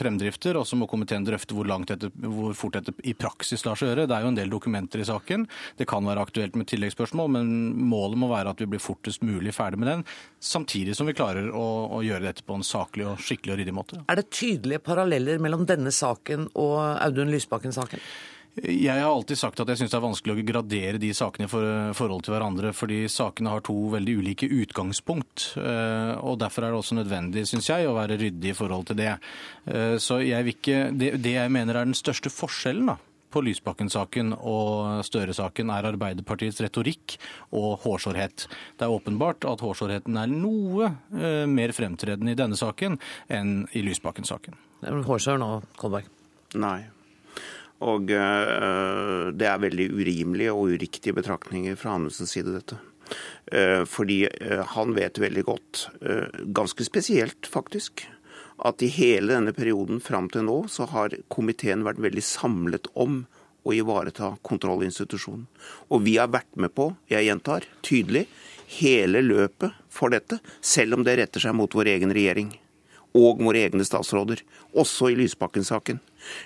[0.00, 0.58] fremdrifter.
[0.60, 3.92] Og så må komiteen drøfte hvor, langt dette, hvor fort dette i praksis lar seg
[3.92, 4.08] gjøre.
[4.10, 5.48] Det er jo en del dokumenter i saken.
[5.78, 7.54] Det kan være aktuelt med tilleggsspørsmål, men
[7.90, 10.04] målet må være at vi blir fortest mulig ferdig med den,
[10.42, 11.64] samtidig som vi klarer å,
[11.98, 14.04] å gjøre dette på en saklig og skikkelig og ryddig måte.
[14.10, 18.02] Er det tydelige paralleller mellom denne saken og Audun Lysbakken-saken?
[18.54, 21.50] Jeg har alltid sagt at jeg syns det er vanskelig å gradere de sakene i
[21.50, 21.64] for,
[21.98, 25.56] forhold til hverandre, fordi sakene har to veldig ulike utgangspunkt.
[25.58, 29.00] eh, og Derfor er det også nødvendig, syns jeg, å være ryddig i forhold til
[29.02, 29.16] det.
[29.66, 32.96] Eh, Så jeg vil ikke, det, det jeg mener er den største forskjellen da,
[33.34, 37.16] på Lysbakken-saken og Støre-saken, er Arbeiderpartiets retorikk
[37.50, 38.46] og hårsårhet.
[38.78, 43.82] Det er åpenbart at hårsårheten er noe eh, mer fremtredende i denne saken enn i
[43.82, 44.54] Lysbakken-saken.
[45.10, 46.06] Hårsår nå, Kolberg.
[46.54, 46.84] Nei.
[47.82, 52.78] Og eh, det er veldig urimelige og uriktige betraktninger fra Anundsens side, dette.
[53.50, 55.86] Eh, fordi eh, han vet veldig godt,
[56.54, 58.06] ganske spesielt faktisk,
[58.64, 63.24] at i hele denne perioden fram til nå så har komiteen vært veldig samlet om
[63.64, 65.46] å ivareta kontrollinstitusjonen.
[65.90, 68.28] Og vi har vært med på, jeg gjentar, tydelig,
[68.78, 72.52] hele løpet for dette, selv om det retter seg mot vår egen regjering
[73.14, 74.42] og våre egne statsråder,
[74.74, 76.00] også i Lysbakken-saken.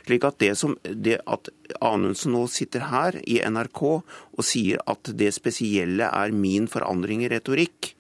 [0.07, 1.51] Slik at det, som, det at
[1.85, 7.33] Anundsen nå sitter her i NRK og sier at det spesielle er min forandring i
[7.33, 7.95] retorikk,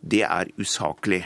[0.00, 1.24] det er usaklig.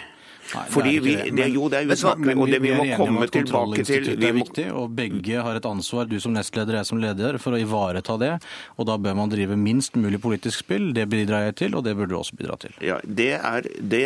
[0.53, 1.31] Nei, Fordi det vi, det.
[1.39, 4.29] det, jo, det er usaklig, Men og det vi vi må komme tilbake til vi
[4.29, 7.61] er viktig, og begge har et ansvar, du som nestleder, jeg som leder, for å
[7.61, 8.33] ivareta det.
[8.79, 10.91] Og da bør man drive minst mulig politisk spill.
[10.97, 12.77] Det bidrar jeg til, og det burde du også bidra til.
[12.85, 14.05] Ja, Det er det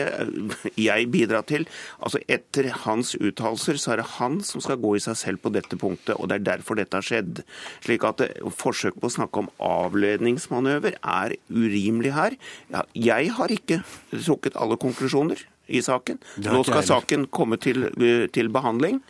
[0.78, 1.66] jeg bidrar til.
[1.98, 5.52] Altså Etter hans uttalelser så er det han som skal gå i seg selv på
[5.54, 7.42] dette punktet, og det er derfor dette har skjedd.
[7.84, 8.22] Slik at
[8.58, 12.38] Forsøk på å snakke om avledningsmanøver er urimelig her.
[12.72, 13.82] Ja, jeg har ikke
[14.14, 16.18] trukket alle konklusjoner i saken.
[16.44, 19.02] Nå skal saken komme til, eh, til behandling.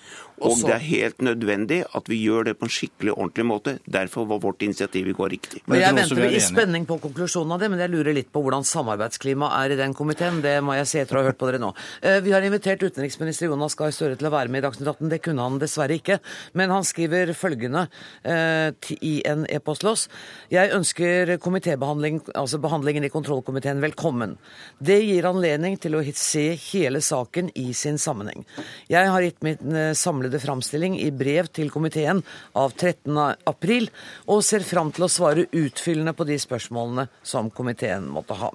[0.44, 3.74] Og det er helt nødvendig at vi gjør det på en skikkelig ordentlig måte.
[3.88, 5.62] Derfor var vårt initiativ i går riktig.
[5.66, 8.66] Men jeg venter i spenning på konklusjonen av det, men jeg lurer litt på hvordan
[8.68, 10.40] samarbeidsklimaet er i den komiteen.
[10.44, 11.72] Det må jeg si etter å ha hørt på dere nå.
[12.02, 15.10] Eh, Vi har invitert utenriksminister Jonas Gahr Støre til å være med i Dagsnytt 18.
[15.12, 16.18] Det kunne han dessverre ikke.
[16.58, 17.86] Men han skriver følgende
[18.22, 18.70] eh,
[19.02, 20.06] i en e-postlås.
[20.54, 24.36] Jeg ønsker komitébehandling, altså behandlingen i kontrollkomiteen velkommen.
[24.78, 28.44] Det gir anledning til å se hele saken i sin sammenheng.
[28.90, 29.92] Jeg har gitt min eh,
[30.28, 32.22] samlede framstilling i brev til komiteen
[32.54, 33.16] av 13.
[33.46, 33.88] april,
[34.28, 38.50] og ser fram til å svare utfyllende på de spørsmålene som komiteen måtte ha.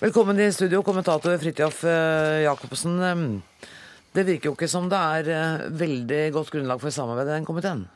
[0.00, 3.00] Velkommen i studio, kommentator Fridtjof eh, Jacobsen.
[3.02, 3.66] Eh,
[4.12, 7.46] Det virker jo ikke som det er eh, veldig godt grunnlag for samarbeid i den
[7.46, 7.86] komiteen.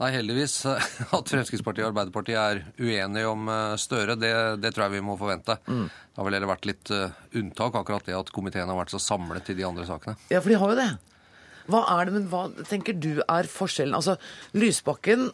[0.00, 0.64] Nei, heldigvis.
[1.16, 4.32] At Fremskrittspartiet og Arbeiderpartiet er uenige om Støre, det,
[4.62, 5.58] det tror jeg vi må forvente.
[5.68, 5.86] Mm.
[5.86, 6.90] Det har vel heller vært litt
[7.38, 10.16] unntak, akkurat det at komiteen har vært så samlet i de andre sakene.
[10.32, 10.90] Ja, for de har jo det.
[11.70, 13.94] Hva er det, men hva tenker du er forskjellen?
[13.94, 14.16] Altså,
[14.54, 15.30] Lysbakken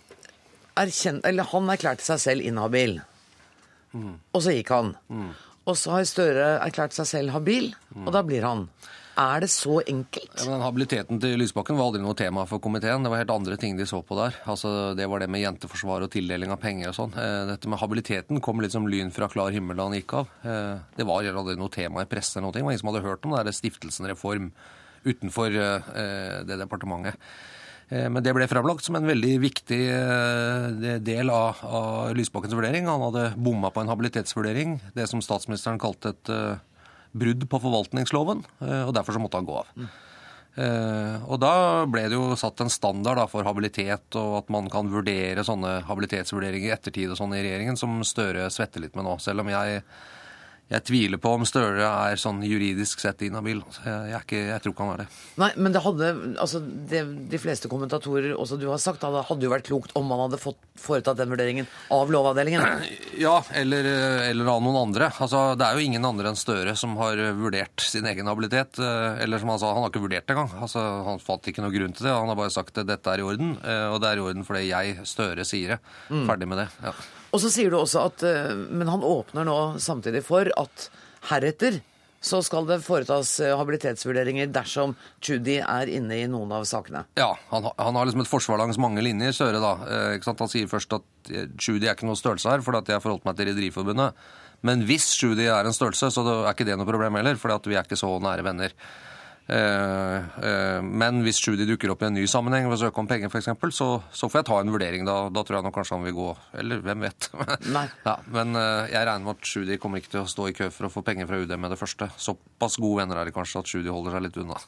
[0.79, 3.01] erkjent, eller han erklærte seg selv inhabil,
[3.99, 4.95] og så gikk han.
[5.69, 7.73] Og så har Støre erklært seg selv habil,
[8.07, 8.69] og da blir han.
[9.19, 10.31] Er det så enkelt?
[10.39, 13.03] Ja, men Habiliteten til Lysbakken var aldri noe tema for komiteen.
[13.03, 14.37] Det var helt andre ting de så på der.
[14.47, 17.17] Altså, Det var det med jenteforsvar og tildeling av penger og sånn.
[17.19, 20.29] Eh, Dette med habiliteten kom litt som lyn fra klar himmel da han gikk av.
[20.45, 22.53] Eh, Det var aldri noe tema i pressen eller noe.
[22.55, 24.53] Det var ingen som hadde hørt om det der Stiftelsen Reform
[25.05, 27.15] utenfor eh, det departementet.
[27.89, 32.89] Eh, Men det ble fremlagt som en veldig viktig eh, del av, av Lysbakkens vurdering.
[32.91, 36.35] Han hadde bomma på en habilitetsvurdering, det som statsministeren kalte et
[37.19, 38.43] brudd på forvaltningsloven,
[38.85, 39.89] og derfor så måtte han gå av.
[40.59, 44.69] Eh, Og da ble det jo satt en standard da, for habilitet, og at man
[44.73, 49.07] kan vurdere sånne habilitetsvurderinger i ettertid og sånn i regjeringen, som Støre svetter litt med
[49.07, 49.17] nå.
[49.23, 49.83] Selv om jeg,
[50.69, 53.63] jeg tviler på om Støre er sånn juridisk sett inhabil.
[53.87, 55.07] Jeg, er ikke, jeg tror ikke han er det.
[55.41, 56.11] Nei, men det hadde,
[56.45, 57.01] altså det,
[57.33, 60.41] de fleste kommentatorer, også du har sagt, det hadde jo vært klokt om man hadde
[60.43, 62.67] fått foretatt den vurderingen av Lovavdelingen.
[63.19, 63.83] Ja, eller,
[64.29, 65.09] eller av noen andre.
[65.19, 68.79] Altså, det er jo ingen andre enn Støre som har vurdert sin egen habilitet.
[68.79, 70.53] eh, Eller som han sa, han har ikke vurdert det engang.
[70.63, 72.13] Altså, han fant ikke noe grunn til det.
[72.15, 74.47] Han har bare sagt at dette er i orden, eh, og det er i orden
[74.47, 75.81] fordi jeg, Støre, sier det.
[76.13, 76.27] Mm.
[76.31, 76.69] Ferdig med det.
[76.85, 76.95] Ja.
[77.33, 80.89] Og så sier du også at eh, Men han åpner nå samtidig for at
[81.29, 81.83] heretter
[82.21, 87.05] så skal det foretas eh, habilitetsvurderinger dersom Judy er inne i noen av sakene.
[87.19, 89.77] Ja, han, han har liksom et forsvar langs mange linjer, Søre, da.
[89.87, 90.27] Eh?
[90.27, 93.05] Han sier først at eh, Judy er ikke noe størrelse her, fordi at jeg har
[93.05, 94.27] forholdt meg til Rederiforbundet.
[94.67, 97.79] Men hvis Judy er en størrelse, så er ikke det noe problem heller, at vi
[97.79, 98.75] er ikke så nære venner.
[99.49, 103.09] Eh, eh, men hvis Judy dukker opp i en ny sammenheng ved å søke om
[103.09, 105.07] penger, f.eks., så, så får jeg ta en vurdering.
[105.09, 106.29] Da, da tror jeg nok kanskje han vil gå.
[106.63, 107.31] Eller hvem vet.
[108.09, 110.69] Ja, men eh, jeg regner med at Judy kommer ikke til å stå i kø
[110.75, 112.11] for å få penger fra UD med det første.
[112.21, 114.61] Såpass gode venner er de kanskje at Judy holder seg litt unna.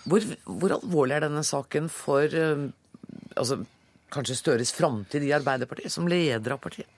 [0.00, 3.58] Hvor, hvor alvorlig er denne saken for altså,
[4.08, 6.88] kanskje Støres framtid i Arbeiderpartiet, som leder av partiet?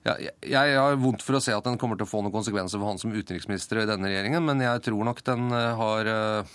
[0.00, 2.80] Ja, jeg, har vondt for å se at den kommer til å få noen konsekvenser
[2.80, 6.54] for han som utenriksminister i denne regjeringen, men jeg tror nok den eh, har eh,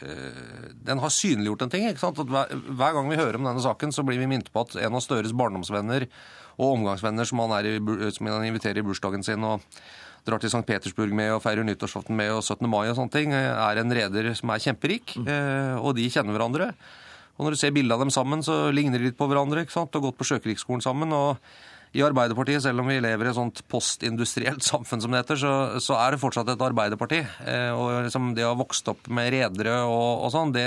[0.00, 1.84] eh, den har synliggjort en ting.
[1.90, 2.22] ikke sant?
[2.24, 4.78] At hver, hver gang vi hører om denne saken, så blir vi minnet på at
[4.80, 6.08] en av Støres barndomsvenner
[6.56, 7.76] og omgangsvenner som han, er i,
[8.16, 9.60] som han inviterer i bursdagen sin og
[10.26, 10.64] drar til St.
[10.66, 12.64] Petersburg med og feirer nyttårsaften med og 17.
[12.64, 15.76] mai og sånne ting, er en reder som er kjemperik, mm.
[15.78, 16.72] og de kjenner hverandre.
[17.36, 19.76] Og når du ser bildet av dem sammen, så ligner de litt på hverandre, ikke
[19.76, 19.94] sant?
[19.94, 21.14] og gått på Sjøkrigsskolen sammen.
[21.14, 21.36] og
[21.94, 25.52] i Arbeiderpartiet, selv om vi lever i et sånt postindustrielt samfunn som det heter, så,
[25.82, 27.22] så er det fortsatt et arbeiderparti.
[27.46, 30.66] Eh, og liksom det å ha vokst opp med redere og, og sånn, det,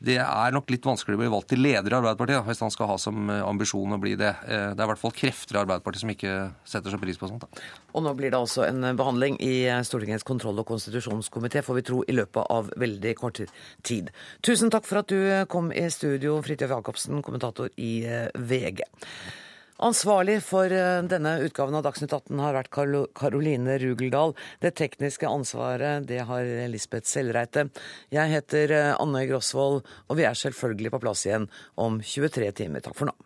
[0.00, 2.72] det er nok litt vanskelig å bli valgt til leder i Arbeiderpartiet, da, hvis han
[2.72, 4.30] skal ha som eh, ambisjon å bli det.
[4.48, 6.36] Eh, det er i hvert fall krefter i Arbeiderpartiet som ikke
[6.72, 7.44] setter så pris på sånt.
[7.44, 7.66] Da.
[7.92, 9.52] Og nå blir det altså en behandling i
[9.84, 13.42] Stortingets kontroll- og konstitusjonskomité, får vi tro, i løpet av veldig kort
[13.84, 14.08] tid.
[14.46, 18.86] Tusen takk for at du kom i studio, Fridtjof Jacobsen, kommentator i eh, VG.
[19.80, 22.68] Ansvarlig for eh, denne utgaven av Dagsnytt 18 har vært
[23.16, 24.34] Karoline Rugeldal.
[24.60, 27.70] Det tekniske ansvaret det har Lisbeth Sellreite.
[28.12, 31.48] Jeg heter eh, Anne Grosvold, og vi er selvfølgelig på plass igjen
[31.80, 32.84] om 23 timer.
[32.84, 33.16] Takk for nå.